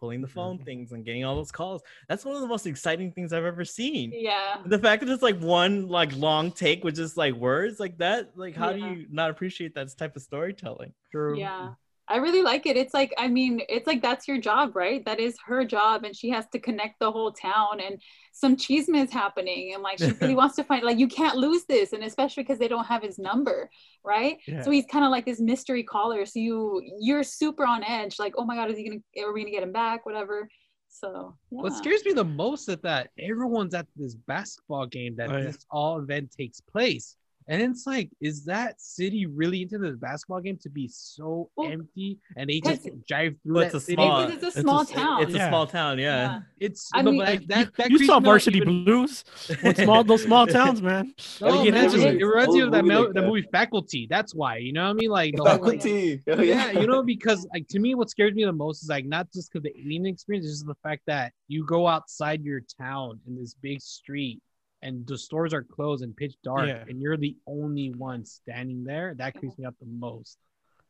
pulling 0.00 0.20
the 0.20 0.28
phone 0.28 0.58
things 0.58 0.92
and 0.92 1.04
getting 1.06 1.24
all 1.24 1.34
those 1.36 1.50
calls, 1.50 1.82
that's 2.08 2.22
one 2.24 2.34
of 2.34 2.42
the 2.42 2.46
most 2.48 2.66
exciting 2.66 3.12
things 3.12 3.32
I've 3.32 3.44
ever 3.46 3.64
seen. 3.64 4.12
Yeah. 4.14 4.58
The 4.66 4.78
fact 4.78 5.02
that 5.04 5.10
it's 5.12 5.22
like 5.22 5.38
one 5.40 5.88
like 5.88 6.14
long 6.16 6.52
take 6.52 6.84
with 6.84 6.96
just 6.96 7.16
like 7.16 7.34
words 7.34 7.80
like 7.80 7.96
that, 7.98 8.32
like 8.36 8.54
how 8.54 8.70
Yeah. 8.70 8.76
do 8.94 9.00
you 9.00 9.06
not 9.10 9.30
appreciate 9.30 9.74
that 9.74 9.88
type 9.96 10.14
of 10.16 10.22
storytelling? 10.22 10.92
True. 11.10 11.38
Yeah. 11.38 11.70
I 12.08 12.16
really 12.18 12.42
like 12.42 12.66
it. 12.66 12.76
It's 12.76 12.94
like, 12.94 13.12
I 13.18 13.26
mean, 13.26 13.60
it's 13.68 13.86
like 13.86 14.00
that's 14.00 14.28
your 14.28 14.38
job, 14.38 14.76
right? 14.76 15.04
That 15.04 15.18
is 15.18 15.36
her 15.46 15.64
job, 15.64 16.04
and 16.04 16.14
she 16.14 16.30
has 16.30 16.46
to 16.52 16.60
connect 16.60 17.00
the 17.00 17.10
whole 17.10 17.32
town. 17.32 17.80
And 17.80 18.00
some 18.32 18.56
chisme 18.56 19.02
is 19.02 19.12
happening, 19.12 19.74
and 19.74 19.82
like 19.82 19.98
she 19.98 20.12
really 20.20 20.34
wants 20.42 20.54
to 20.56 20.64
find, 20.64 20.84
like, 20.84 20.98
you 20.98 21.08
can't 21.08 21.36
lose 21.36 21.64
this, 21.64 21.92
and 21.92 22.04
especially 22.04 22.44
because 22.44 22.58
they 22.58 22.68
don't 22.68 22.86
have 22.86 23.02
his 23.02 23.18
number, 23.18 23.68
right? 24.04 24.38
Yeah. 24.46 24.62
So 24.62 24.70
he's 24.70 24.86
kind 24.86 25.04
of 25.04 25.10
like 25.10 25.26
this 25.26 25.40
mystery 25.40 25.82
caller. 25.82 26.24
So 26.26 26.38
you 26.38 26.80
you're 27.00 27.24
super 27.24 27.66
on 27.66 27.82
edge, 27.82 28.18
like, 28.18 28.34
oh 28.38 28.44
my 28.44 28.54
god, 28.54 28.70
is 28.70 28.78
he 28.78 28.88
gonna? 28.88 29.26
Are 29.26 29.32
we 29.32 29.40
gonna 29.40 29.50
get 29.50 29.62
him 29.64 29.72
back? 29.72 30.06
Whatever. 30.06 30.48
So 30.88 31.36
yeah. 31.50 31.62
what 31.62 31.74
scares 31.74 32.04
me 32.04 32.12
the 32.12 32.24
most 32.24 32.68
is 32.68 32.76
that 32.82 33.10
everyone's 33.18 33.74
at 33.74 33.86
this 33.96 34.14
basketball 34.14 34.86
game 34.86 35.16
that 35.16 35.30
Oh, 35.30 35.36
yeah. 35.36 35.44
this 35.44 35.66
all 35.70 35.98
event 35.98 36.30
takes 36.30 36.60
place 36.60 37.16
and 37.48 37.62
it's 37.62 37.86
like 37.86 38.10
is 38.20 38.44
that 38.44 38.80
city 38.80 39.26
really 39.26 39.62
into 39.62 39.78
this 39.78 39.96
basketball 39.96 40.40
game 40.40 40.58
to 40.62 40.68
be 40.68 40.88
so 40.88 41.48
Well, 41.56 41.70
empty 41.70 42.18
and 42.36 42.50
they 42.50 42.60
just 42.60 42.88
drive 43.06 43.34
through 43.42 43.54
But 43.54 43.60
that 43.60 43.66
it's 43.66 43.74
a 43.76 43.80
city 43.80 43.94
small, 44.02 44.20
it's 44.28 44.42
a 44.44 44.50
small 44.60 44.80
s- 44.80 44.90
town. 44.90 45.22
It's 45.22 45.34
a 45.34 45.48
small 45.48 45.66
town, 45.66 45.98
yeah. 45.98 46.04
Yeah. 46.06 46.40
it's 46.58 46.90
I 46.92 47.02
mean, 47.02 47.18
like, 47.18 47.46
that, 47.48 47.74
that 47.76 47.90
you 47.90 47.98
creeps 47.98 48.06
saw 48.12 48.20
Varsity 48.20 48.58
even- 48.58 48.84
Blues. 48.84 49.24
What 49.62 49.76
small 49.76 50.02
those 50.04 50.22
small 50.24 50.46
towns, 50.46 50.82
man. 50.82 51.14
No, 51.40 51.62
Yeah, 51.62 51.70
man, 51.70 51.84
it, 51.84 51.94
it's- 51.94 52.14
it 52.20 52.24
reminds 52.24 52.54
you 52.56 52.64
of 52.66 52.72
that, 52.72 52.84
movie 52.84 52.94
like 52.96 53.06
that 53.14 53.20
that. 53.20 53.26
movie 53.26 53.48
Faculty. 53.52 54.06
That's 54.10 54.34
why, 54.34 54.56
you 54.58 54.72
know 54.72 54.84
what 54.84 54.90
I 54.90 54.94
mean? 54.94 55.10
Like, 55.10 55.36
the 55.36 55.42
whole, 55.44 55.52
like, 55.52 55.82
Faculty. 55.82 56.22
Oh, 56.28 56.42
yeah, 56.42 56.70
you 56.72 56.86
know, 56.86 57.02
because 57.14 57.46
like 57.54 57.68
to 57.68 57.78
me, 57.78 57.94
what 57.94 58.10
scares 58.10 58.34
me 58.34 58.44
the 58.44 58.52
most 58.52 58.82
is 58.82 58.88
like 58.88 59.04
not 59.06 59.32
just 59.32 59.52
because 59.52 59.62
the 59.62 59.72
alien 59.80 60.06
experience, 60.06 60.46
it's 60.46 60.56
just 60.56 60.66
the 60.66 60.74
fact 60.82 61.02
that 61.06 61.32
you 61.48 61.64
go 61.64 61.86
outside 61.86 62.42
your 62.42 62.60
town 62.80 63.20
in 63.26 63.36
this 63.36 63.54
big 63.54 63.80
street 63.80 64.40
and 64.82 65.06
the 65.06 65.18
stores 65.18 65.52
are 65.54 65.62
closed 65.62 66.02
and 66.04 66.16
pitch 66.16 66.34
dark, 66.44 66.68
Yeah. 66.68 66.84
and 66.88 67.00
you're 67.00 67.16
the 67.16 67.36
only 67.46 67.90
one 67.90 68.24
standing 68.24 68.84
there. 68.84 69.14
That 69.14 69.34
creeps 69.34 69.58
me 69.58 69.64
out 69.66 69.74
the 69.80 69.86
most. 69.86 70.38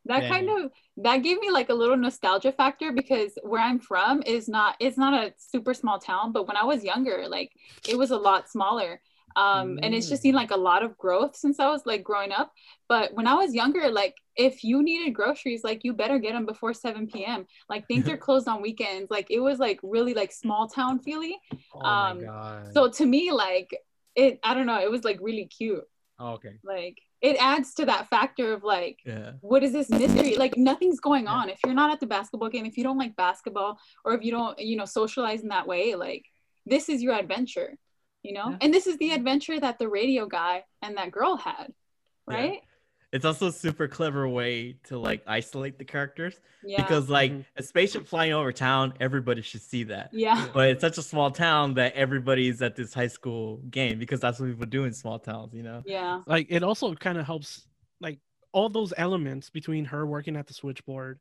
that 0.05 0.23
Yeah, 0.23 0.29
kind 0.29 0.49
of 0.49 0.71
that 0.97 1.17
gave 1.17 1.37
me 1.39 1.49
like 1.51 1.69
a 1.69 1.73
little 1.73 1.97
nostalgia 1.97 2.51
factor 2.51 2.91
because 2.93 3.31
where 3.43 3.61
i'm 3.61 3.79
from 3.79 4.21
is 4.25 4.47
not 4.47 4.75
it's 4.79 4.97
not 4.97 5.13
a 5.13 5.33
super 5.37 5.73
small 5.73 5.99
town 5.99 6.31
but 6.31 6.47
when 6.47 6.55
i 6.55 6.63
was 6.63 6.83
younger 6.83 7.27
like 7.27 7.51
it 7.91 7.97
was 7.97 8.11
a 8.11 8.17
lot 8.17 8.47
smaller 8.49 9.01
um 9.37 9.77
and 9.83 9.93
it's 9.95 10.09
just 10.09 10.21
seen 10.23 10.33
like 10.41 10.51
a 10.51 10.57
lot 10.69 10.81
of 10.83 10.97
growth 10.97 11.33
since 11.35 11.59
i 11.59 11.67
was 11.73 11.83
like 11.85 12.03
growing 12.03 12.31
up. 12.31 12.51
But 12.89 13.13
when 13.17 13.27
i 13.27 13.35
was 13.41 13.53
younger 13.61 13.85
like 14.01 14.15
if 14.47 14.63
you 14.69 14.81
needed 14.89 15.11
groceries 15.19 15.63
like 15.63 15.79
you 15.85 15.91
better 15.93 16.17
get 16.25 16.33
them 16.33 16.45
before 16.45 16.73
7 16.73 17.07
p.m 17.13 17.45
like 17.69 17.83
things 17.87 18.07
are 18.09 18.17
closed 18.27 18.47
on 18.47 18.61
weekends. 18.61 19.07
Like 19.17 19.27
it 19.37 19.39
was 19.39 19.57
like 19.59 19.79
really 19.83 20.13
like 20.21 20.31
small 20.31 20.63
town 20.67 20.99
feely 21.05 21.35
Oh 21.75 21.79
Um, 21.91 22.17
my 22.19 22.23
god. 22.25 22.73
so 22.73 22.89
to 22.97 23.05
me 23.05 23.23
like 23.31 23.69
it 24.15 24.39
i 24.43 24.53
don't 24.55 24.65
know 24.71 24.79
it 24.87 24.91
was 24.95 25.03
like 25.09 25.19
really 25.29 25.45
cute. 25.59 25.85
Oh, 26.19 26.31
okay. 26.37 26.55
like 26.63 26.97
it 27.29 27.35
adds 27.51 27.73
to 27.75 27.83
that 27.91 28.03
factor 28.13 28.47
of 28.55 28.61
like 28.63 28.97
Yeah. 29.05 29.31
what 29.41 29.61
is 29.67 29.71
this 29.77 29.89
mystery 30.01 30.35
like 30.43 30.55
nothing's 30.57 30.99
going 31.09 31.27
on. 31.27 31.43
If 31.55 31.59
you're 31.63 31.79
not 31.81 31.91
at 31.93 31.99
the 31.99 32.07
basketball 32.17 32.49
game 32.55 32.65
if 32.71 32.75
you 32.77 32.83
don't 32.87 32.97
like 33.05 33.15
basketball 33.27 33.71
or 34.05 34.09
if 34.15 34.21
you 34.25 34.31
don't 34.37 34.57
you 34.69 34.75
know 34.79 34.85
socialize 35.01 35.41
in 35.45 35.49
that 35.55 35.67
way 35.73 35.83
like 36.07 36.23
this 36.73 36.89
is 36.93 36.97
your 37.05 37.15
adventure 37.23 37.71
you 38.27 38.33
know 38.33 38.49
Yeah. 38.51 38.57
and 38.61 38.73
this 38.73 38.87
is 38.87 38.97
the 38.97 39.11
adventure 39.11 39.57
that 39.59 39.79
the 39.79 39.87
radio 39.87 40.23
guy 40.27 40.63
and 40.83 40.97
that 40.97 41.11
girl 41.11 41.37
had 41.37 41.67
Yeah. 42.29 42.35
right 42.37 42.59
It's 43.13 43.23
also 43.29 43.47
a 43.47 43.51
super 43.65 43.87
clever 43.87 44.27
way 44.27 44.53
to 44.89 44.97
like 45.09 45.21
isolate 45.25 45.75
the 45.79 45.85
characters 45.85 46.35
yeah 46.63 46.81
because 46.81 47.05
like 47.19 47.31
Mhm. 47.31 47.45
a 47.55 47.63
spaceship 47.63 48.05
flying 48.05 48.33
over 48.33 48.51
town, 48.51 48.85
everybody 48.99 49.41
should 49.41 49.61
see 49.73 49.83
that. 49.85 50.07
yeah 50.11 50.49
But 50.53 50.65
it's 50.71 50.81
such 50.87 50.97
a 50.97 51.01
small 51.11 51.31
town 51.31 51.75
that 51.75 51.93
everybody's 52.05 52.61
at 52.67 52.75
this 52.75 52.93
high 52.93 53.07
school 53.17 53.45
game 53.79 53.95
because 54.03 54.19
that's 54.19 54.37
what 54.39 54.49
people 54.49 54.65
do 54.77 54.83
in 54.83 54.91
small 54.93 55.19
towns, 55.19 55.53
you 55.53 55.63
know. 55.63 55.79
yeah 55.85 56.21
Like 56.33 56.47
it 56.49 56.63
also 56.69 56.93
kind 56.95 57.17
of 57.17 57.25
helps, 57.25 57.49
like 58.07 58.19
all 58.51 58.67
those 58.69 58.93
elements 58.97 59.49
between 59.59 59.85
her 59.93 60.05
working 60.05 60.35
at 60.35 60.45
the 60.47 60.53
switchboard, 60.61 61.15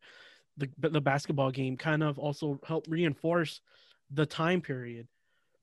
the 0.61 0.69
the 0.99 1.01
basketball 1.13 1.53
game, 1.61 1.77
kind 1.77 2.03
of 2.03 2.19
also 2.19 2.59
help 2.67 2.83
reinforce 2.89 3.53
the 4.11 4.27
time 4.27 4.61
period 4.61 5.07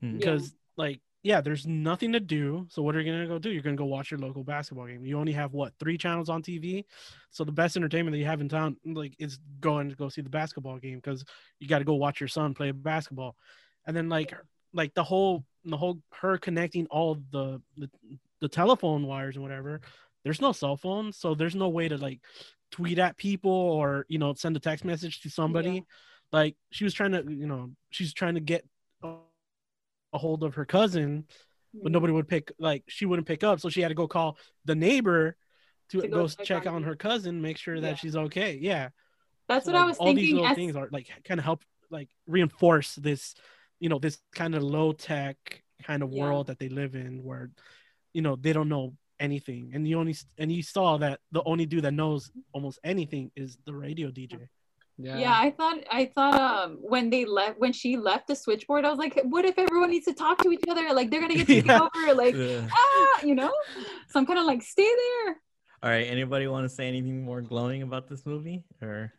Hmm. 0.00 0.16
because 0.16 0.44
like 0.84 1.00
yeah, 1.24 1.40
there's 1.40 1.66
nothing 1.66 2.12
to 2.12 2.20
do. 2.20 2.66
So 2.68 2.82
what 2.82 2.94
are 2.94 3.00
you 3.00 3.10
gonna 3.10 3.26
go 3.26 3.38
do? 3.38 3.50
You're 3.50 3.62
gonna 3.62 3.76
go 3.76 3.86
watch 3.86 4.10
your 4.10 4.20
local 4.20 4.44
basketball 4.44 4.86
game. 4.86 5.06
You 5.06 5.18
only 5.18 5.32
have 5.32 5.54
what 5.54 5.72
three 5.80 5.96
channels 5.96 6.28
on 6.28 6.42
TV, 6.42 6.84
so 7.30 7.44
the 7.44 7.50
best 7.50 7.76
entertainment 7.78 8.12
that 8.12 8.18
you 8.18 8.26
have 8.26 8.42
in 8.42 8.48
town, 8.48 8.76
like, 8.84 9.14
is 9.18 9.38
going 9.58 9.88
to 9.88 9.96
go 9.96 10.10
see 10.10 10.20
the 10.20 10.28
basketball 10.28 10.78
game 10.78 10.96
because 10.96 11.24
you 11.58 11.66
got 11.66 11.78
to 11.78 11.84
go 11.84 11.94
watch 11.94 12.20
your 12.20 12.28
son 12.28 12.52
play 12.52 12.70
basketball, 12.72 13.36
and 13.86 13.96
then 13.96 14.10
like 14.10 14.34
like 14.74 14.92
the 14.92 15.02
whole 15.02 15.46
the 15.64 15.78
whole 15.78 15.98
her 16.12 16.36
connecting 16.36 16.86
all 16.88 17.14
the 17.32 17.58
the, 17.78 17.88
the 18.40 18.48
telephone 18.48 19.06
wires 19.06 19.36
and 19.36 19.42
whatever. 19.42 19.80
There's 20.24 20.42
no 20.42 20.52
cell 20.52 20.76
phone, 20.76 21.10
so 21.10 21.34
there's 21.34 21.56
no 21.56 21.70
way 21.70 21.88
to 21.88 21.96
like 21.96 22.20
tweet 22.70 22.98
at 22.98 23.16
people 23.16 23.50
or 23.50 24.04
you 24.08 24.18
know 24.18 24.34
send 24.34 24.56
a 24.58 24.60
text 24.60 24.84
message 24.84 25.22
to 25.22 25.30
somebody. 25.30 25.84
Like 26.32 26.56
she 26.70 26.84
was 26.84 26.92
trying 26.92 27.12
to, 27.12 27.24
you 27.26 27.46
know, 27.46 27.70
she's 27.88 28.12
trying 28.12 28.34
to 28.34 28.40
get 28.40 28.66
a 30.14 30.18
hold 30.18 30.42
of 30.44 30.54
her 30.54 30.64
cousin, 30.64 31.24
but 31.74 31.92
nobody 31.92 32.10
mm-hmm. 32.10 32.16
would 32.16 32.28
pick 32.28 32.52
like 32.58 32.84
she 32.88 33.04
wouldn't 33.04 33.26
pick 33.28 33.44
up, 33.44 33.60
so 33.60 33.68
she 33.68 33.80
had 33.82 33.88
to 33.88 33.94
go 33.94 34.06
call 34.08 34.38
the 34.64 34.74
neighbor 34.74 35.36
to, 35.90 36.00
To 36.00 36.08
go 36.08 36.26
go, 36.26 36.44
check 36.44 36.66
on 36.66 36.74
on 36.76 36.82
her 36.84 36.96
cousin, 36.96 37.42
make 37.42 37.58
sure 37.58 37.80
that 37.80 37.88
Yeah. 37.88 37.94
she's 37.96 38.16
okay. 38.16 38.56
Yeah, 38.60 38.88
That's 39.48 39.66
So, 39.66 39.72
what 39.72 39.78
I 39.78 39.82
like, 39.82 39.88
was 39.88 39.98
all 39.98 40.14
these 40.14 40.32
little 40.32 40.46
as- 40.46 40.56
things 40.56 40.76
are 40.76 40.88
like 40.90 41.08
kind 41.24 41.38
of 41.38 41.44
help 41.44 41.62
like 41.90 42.08
reinforce 42.26 42.94
this, 42.94 43.34
you 43.78 43.88
know, 43.90 43.98
this 43.98 44.18
kind 44.34 44.54
of 44.54 44.62
low 44.62 44.92
tech 44.92 45.36
kind 45.82 46.02
of 46.02 46.12
Yeah. 46.12 46.22
world 46.22 46.46
that 46.46 46.58
they 46.58 46.70
live 46.70 46.94
in, 46.94 47.22
where 47.22 47.50
you 48.14 48.22
know 48.22 48.36
they 48.36 48.52
don't 48.54 48.68
know 48.70 48.96
anything, 49.20 49.72
and 49.74 49.86
you 49.86 49.98
only 49.98 50.16
and 50.38 50.50
you 50.50 50.62
saw 50.62 50.96
that 50.98 51.20
the 51.32 51.42
only 51.44 51.66
dude 51.66 51.84
that 51.84 51.92
knows 51.92 52.30
almost 52.52 52.78
anything 52.84 53.30
is 53.36 53.58
the 53.64 53.74
radio 53.74 54.10
DJ. 54.10 54.48
Yeah. 54.98 55.34
I 55.36 55.50
thought 55.50 55.78
I 55.90 56.06
thought 56.14 56.34
um 56.40 56.78
when 56.80 57.10
they 57.10 57.24
left 57.24 57.58
when 57.58 57.72
she 57.72 57.96
left 57.96 58.28
the 58.28 58.36
switchboard, 58.36 58.84
I 58.84 58.90
was 58.90 58.98
like, 58.98 59.20
what 59.24 59.44
if 59.44 59.58
everyone 59.58 59.90
needs 59.90 60.06
to 60.06 60.14
talk 60.14 60.38
to 60.42 60.50
each 60.52 60.62
other? 60.68 60.92
Like 60.94 61.10
they're 61.10 61.20
gonna 61.20 61.34
get 61.34 61.46
taken 61.56 61.70
Yeah. 61.70 61.80
over, 61.82 62.14
like 62.14 62.34
Yeah. 62.34 62.68
ah, 62.72 63.20
you 63.24 63.34
know? 63.34 63.52
So 64.08 64.20
I'm 64.20 64.26
kind 64.26 64.38
of 64.38 64.44
like, 64.46 64.62
stay 64.62 64.82
there. 65.04 65.36
All 65.82 65.90
right. 65.90 66.06
Anybody 66.06 66.46
want 66.46 66.64
to 66.64 66.68
say 66.74 66.88
anything 66.88 67.24
more 67.24 67.42
glowing 67.42 67.82
about 67.82 68.08
this 68.08 68.24
movie? 68.24 68.64
Or 68.80 69.12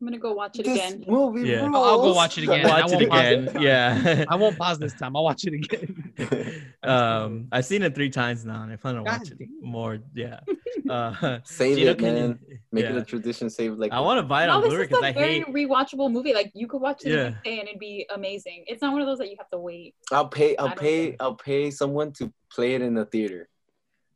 I'm 0.00 0.06
gonna 0.06 0.18
go 0.18 0.32
watch 0.32 0.58
it 0.58 0.64
This 0.64 0.76
again. 0.78 1.04
movie 1.08 1.48
Yeah. 1.48 1.62
rules. 1.66 1.74
I'll 1.74 2.02
go 2.02 2.14
watch 2.14 2.38
it 2.38 2.44
again. 2.44 2.66
Watch 2.68 2.92
it 2.92 2.96
won't 2.96 3.08
pause 3.10 3.20
again? 3.26 3.44
this 3.46 3.52
time. 3.54 3.62
Yeah. 3.62 4.24
I 4.28 4.34
won't 4.36 4.56
pause 4.58 4.78
this 4.78 4.94
time. 4.94 5.16
I'll 5.16 5.24
watch 5.24 5.44
it 5.44 5.54
again. 5.54 6.72
um, 6.84 7.48
I've 7.50 7.64
seen 7.64 7.82
it 7.82 7.94
three 7.94 8.10
times 8.10 8.44
now, 8.44 8.62
and 8.62 8.72
I 8.72 8.76
plan 8.76 8.94
to 8.94 9.02
God 9.02 9.18
watch 9.20 9.30
it 9.32 9.48
more. 9.62 9.98
Yeah. 10.14 10.40
Uh, 10.88 11.38
Save 11.44 11.76
Gino, 11.76 11.90
it, 11.90 11.98
can 11.98 12.06
you- 12.16 12.22
man. 12.22 12.38
Make 12.72 12.84
it 12.86 12.96
a 12.96 13.04
tradition. 13.04 13.50
Save 13.50 13.74
like. 13.74 13.92
I 13.92 14.00
want 14.00 14.18
to 14.18 14.22
buy 14.22 14.44
it 14.44 14.46
No, 14.46 14.54
on 14.54 14.60
this 14.62 14.68
Blu-ray 14.70 14.84
is 14.84 14.88
because 14.88 15.02
a 15.02 15.06
I 15.08 15.12
very 15.12 15.34
hate. 15.40 15.46
rewatchable 15.48 16.10
movie. 16.10 16.32
Like 16.32 16.50
you 16.54 16.66
could 16.66 16.80
watch 16.80 17.04
it 17.04 17.10
Yeah. 17.10 17.30
day 17.44 17.58
and 17.58 17.68
it'd 17.68 17.80
be 17.80 18.06
amazing. 18.14 18.64
It's 18.68 18.80
not 18.80 18.92
one 18.92 19.02
of 19.02 19.06
those 19.06 19.18
that 19.18 19.28
you 19.28 19.36
have 19.38 19.50
to 19.50 19.58
wait. 19.58 19.94
I'll 20.12 20.28
pay. 20.28 20.56
I 20.56 20.62
I'll 20.64 20.70
pay. 20.76 21.06
think- 21.08 21.16
I'll 21.20 21.34
pay 21.34 21.70
someone 21.70 22.12
to 22.14 22.32
play 22.50 22.74
it 22.74 22.80
in 22.80 22.94
the 22.94 23.04
theater. 23.04 23.48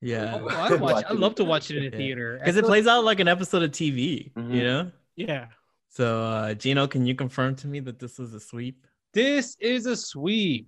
Yeah. 0.00 0.38
Oh, 0.40 0.48
I'd 0.48 0.80
watch, 0.80 1.04
I'd 1.10 1.16
love 1.16 1.34
to 1.36 1.44
watch 1.44 1.70
it 1.70 1.76
in 1.76 1.82
a 1.82 1.86
Yeah. 1.90 1.96
theater. 1.96 2.38
Because 2.38 2.56
it 2.56 2.64
plays 2.64 2.86
out 2.86 3.04
like 3.04 3.20
an 3.20 3.28
episode 3.28 3.62
of 3.64 3.70
TV, 3.72 4.30
you 4.36 4.62
know. 4.64 4.90
Yeah, 5.16 5.48
So, 5.94 6.22
uh, 6.24 6.54
Gino, 6.54 6.86
can 6.86 7.04
you 7.04 7.14
confirm 7.14 7.54
to 7.56 7.66
me 7.68 7.78
that 7.80 7.98
this 7.98 8.18
was 8.18 8.32
a 8.32 8.40
sweep? 8.40 8.86
This 9.12 9.56
is 9.60 9.84
a 9.84 9.94
sweep. 9.94 10.66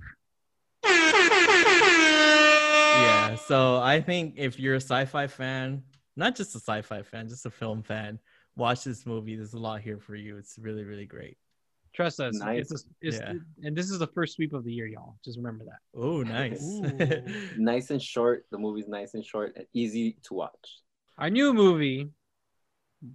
Yeah. 2.95 3.35
So 3.37 3.79
I 3.79 4.01
think 4.03 4.35
if 4.37 4.59
you're 4.61 4.75
a 4.75 4.81
sci-fi 4.81 5.27
fan, 5.27 5.83
not 6.15 6.37
just 6.37 6.55
a 6.55 6.59
sci-fi 6.59 7.01
fan, 7.03 7.27
just 7.29 7.47
a 7.47 7.51
film 7.51 7.83
fan, 7.83 8.19
watch 8.55 8.85
this 8.85 9.07
movie. 9.07 9.35
There's 9.35 9.55
a 9.55 9.59
lot 9.59 9.81
here 9.81 9.99
for 9.99 10.15
you. 10.15 10.37
It's 10.37 10.59
really, 10.59 10.85
really 10.85 11.07
great. 11.07 11.39
Trust 11.95 12.21
us. 12.21 12.35
Nice. 12.37 12.71
It's, 12.71 12.85
a, 12.85 12.89
it's 13.01 13.17
Yeah. 13.19 13.33
and 13.63 13.75
this 13.77 13.91
is 13.91 13.99
the 13.99 14.07
first 14.09 14.35
sweep 14.35 14.53
of 14.53 14.63
the 14.65 14.73
year, 14.73 14.87
y'all. 14.87 15.17
Just 15.25 15.39
remember 15.39 15.65
that. 15.65 15.79
Oh, 15.99 16.23
nice. 16.23 16.63
Nice 17.57 17.91
and 17.91 18.03
short. 18.03 18.45
The 18.51 18.59
movie's 18.59 18.89
nice 18.89 19.15
and 19.15 19.25
short 19.25 19.55
and 19.57 19.65
easy 19.73 20.19
to 20.25 20.35
watch. 20.35 20.81
Our 21.17 21.31
new 21.31 21.55
movie. 21.55 22.11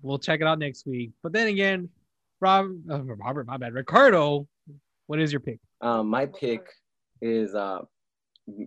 We'll 0.02 0.20
check 0.20 0.40
it 0.42 0.48
out 0.48 0.58
next 0.60 0.86
week. 0.88 1.12
But 1.24 1.34
then 1.34 1.48
again, 1.48 1.90
Rob, 2.42 2.68
uh, 2.90 3.04
Robert, 3.04 3.48
my 3.48 3.58
bad, 3.58 3.74
Ricardo. 3.74 4.48
What 5.08 5.20
is 5.20 5.32
your 5.32 5.42
pick? 5.42 5.60
Um, 5.82 6.08
my 6.08 6.26
pick 6.28 6.68
is 7.22 7.56
uh, 7.56 7.80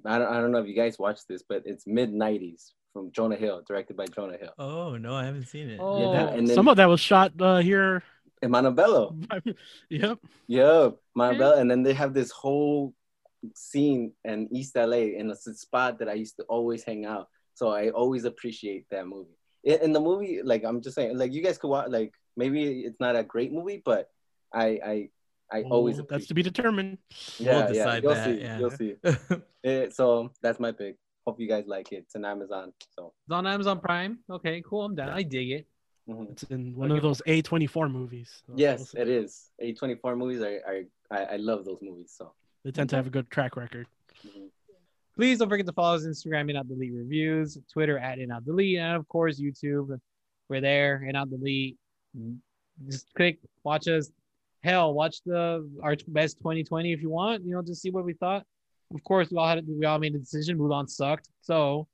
I 0.04 0.18
don't 0.18 0.28
I 0.28 0.40
don't 0.40 0.52
know 0.52 0.58
if 0.58 0.66
you 0.66 0.74
guys 0.74 0.98
watched 0.98 1.28
this, 1.28 1.42
but 1.48 1.62
it's 1.64 1.86
mid 1.86 2.12
'90s 2.12 2.72
from 2.92 3.10
Jonah 3.12 3.36
Hill, 3.36 3.62
directed 3.66 3.96
by 3.96 4.06
Jonah 4.06 4.36
Hill. 4.36 4.52
oh 4.58 4.96
no, 4.96 5.14
I 5.14 5.24
haven't 5.24 5.46
seen 5.46 5.70
it. 5.70 5.78
Oh, 5.80 6.12
Yeah, 6.12 6.28
and 6.28 6.46
then 6.46 6.54
some 6.54 6.68
of 6.68 6.76
that 6.76 6.88
was 6.88 7.00
shot 7.00 7.32
uh, 7.40 7.58
here. 7.58 8.02
in 8.42 8.50
Montebello. 8.50 9.16
yep. 9.88 10.18
Yeah, 10.46 10.90
Montebello, 11.14 11.58
and 11.58 11.70
then 11.70 11.82
they 11.82 11.94
have 11.94 12.12
this 12.12 12.30
whole 12.30 12.92
scene 13.54 14.12
in 14.24 14.48
East 14.52 14.76
LA, 14.76 15.16
and 15.18 15.30
it's 15.30 15.46
a 15.46 15.54
spot 15.54 15.98
that 16.00 16.08
I 16.08 16.14
used 16.14 16.36
to 16.36 16.42
always 16.44 16.84
hang 16.84 17.06
out. 17.06 17.28
So 17.54 17.70
I 17.70 17.90
always 17.90 18.24
appreciate 18.24 18.86
that 18.90 19.06
movie. 19.06 19.36
In, 19.64 19.80
in 19.82 19.92
the 19.92 20.00
movie, 20.00 20.40
like 20.42 20.64
I'm 20.64 20.82
just 20.82 20.96
saying, 20.96 21.16
like 21.16 21.32
you 21.32 21.42
guys 21.42 21.58
could 21.58 21.68
watch. 21.68 21.88
Like 21.88 22.12
maybe 22.36 22.80
it's 22.80 23.00
not 23.00 23.16
a 23.16 23.22
great 23.22 23.52
movie, 23.52 23.82
but 23.84 24.10
I 24.52 24.66
I 24.84 25.08
I 25.50 25.62
always 25.64 26.00
that's 26.08 26.26
to 26.28 26.34
be 26.34 26.42
determined. 26.42 26.98
yeah, 27.38 27.66
We'll 27.66 27.74
yeah, 27.76 27.96
you'll 27.96 28.14
that, 28.14 28.24
see, 28.26 28.40
yeah. 28.40 28.58
you'll 28.58 28.70
see. 28.70 28.96
Eh, 29.64 29.88
so 29.90 30.32
that's 30.42 30.58
my 30.58 30.72
pick. 30.72 30.96
Hope 31.24 31.38
you 31.38 31.46
guys 31.48 31.64
like 31.68 31.92
it. 31.92 31.96
It's 32.06 32.16
on 32.16 32.24
Amazon. 32.24 32.72
So 32.98 33.12
It's 33.26 33.32
on 33.32 33.46
Amazon 33.46 33.78
Prime. 33.80 34.18
Okay, 34.28 34.60
cool. 34.66 34.82
I'm 34.84 34.96
down. 34.96 35.10
I 35.10 35.22
dig 35.22 35.50
it. 35.52 35.66
mhm. 36.08 36.32
It's 36.32 36.42
in 36.44 36.74
one 36.74 36.90
of 36.90 37.00
those 37.00 37.22
A24 37.28 37.88
movies. 37.92 38.42
So 38.46 38.54
yes, 38.56 38.92
it 38.94 39.08
is. 39.08 39.50
A24 39.62 40.16
movies 40.18 40.40
are, 40.40 40.58
are 40.66 40.80
I, 41.12 41.34
I 41.34 41.36
love 41.36 41.64
those 41.64 41.78
movies. 41.80 42.12
So 42.16 42.32
They 42.64 42.72
tend 42.72 42.90
to 42.90 42.96
have 42.96 43.06
a 43.06 43.10
good 43.10 43.30
track 43.30 43.54
record. 43.56 43.86
mhm. 44.26 44.48
Please 45.14 45.38
don't 45.38 45.48
forget 45.50 45.66
to 45.66 45.72
follow 45.72 45.94
us 45.94 46.04
on 46.04 46.10
Instagram 46.10 46.48
and 46.48 46.56
out 46.56 46.66
delete 46.68 46.92
reviews, 46.94 47.56
Twitter 47.72 47.98
at 47.98 48.18
and 48.18 48.32
out 48.32 48.44
delete, 48.44 48.78
and 48.78 48.96
of 48.96 49.06
course 49.08 49.38
YouTube. 49.38 49.96
We're 50.48 50.60
there 50.62 51.04
and 51.06 51.16
out 51.16 51.30
delete. 51.30 51.76
Just 52.88 53.06
click, 53.14 53.38
watch 53.64 53.88
us. 53.88 54.10
Hell, 54.62 54.94
watch 54.94 55.16
the 55.26 55.68
our 55.82 55.96
best 56.08 56.38
2020 56.38 56.92
if 56.92 57.02
you 57.02 57.10
want. 57.10 57.44
You 57.44 57.54
know, 57.54 57.62
just 57.62 57.82
see 57.82 57.90
what 57.90 58.04
we 58.04 58.12
thought. 58.14 58.44
Of 58.94 59.02
course, 59.04 59.30
we 59.30 59.38
all 59.38 59.48
had 59.48 59.64
we 59.66 59.84
all 59.86 59.98
made 59.98 60.14
a 60.14 60.18
decision. 60.18 60.58
Mulan 60.58 60.88
sucked, 60.88 61.28
so 61.40 61.88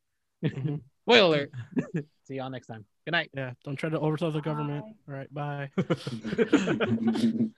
Mhm. 0.44 0.80
spoiler 1.02 1.24
alert. 1.24 1.52
see 2.24 2.34
y'all 2.34 2.50
next 2.50 2.66
time. 2.66 2.84
Good 3.04 3.12
night. 3.12 3.30
Yeah, 3.34 3.52
don't 3.64 3.76
try 3.76 3.88
to 3.88 3.98
overthrow 3.98 4.30
the 4.30 4.40
government. 4.42 4.84
All 5.08 5.14
right, 5.14 5.32
bye. 5.32 5.70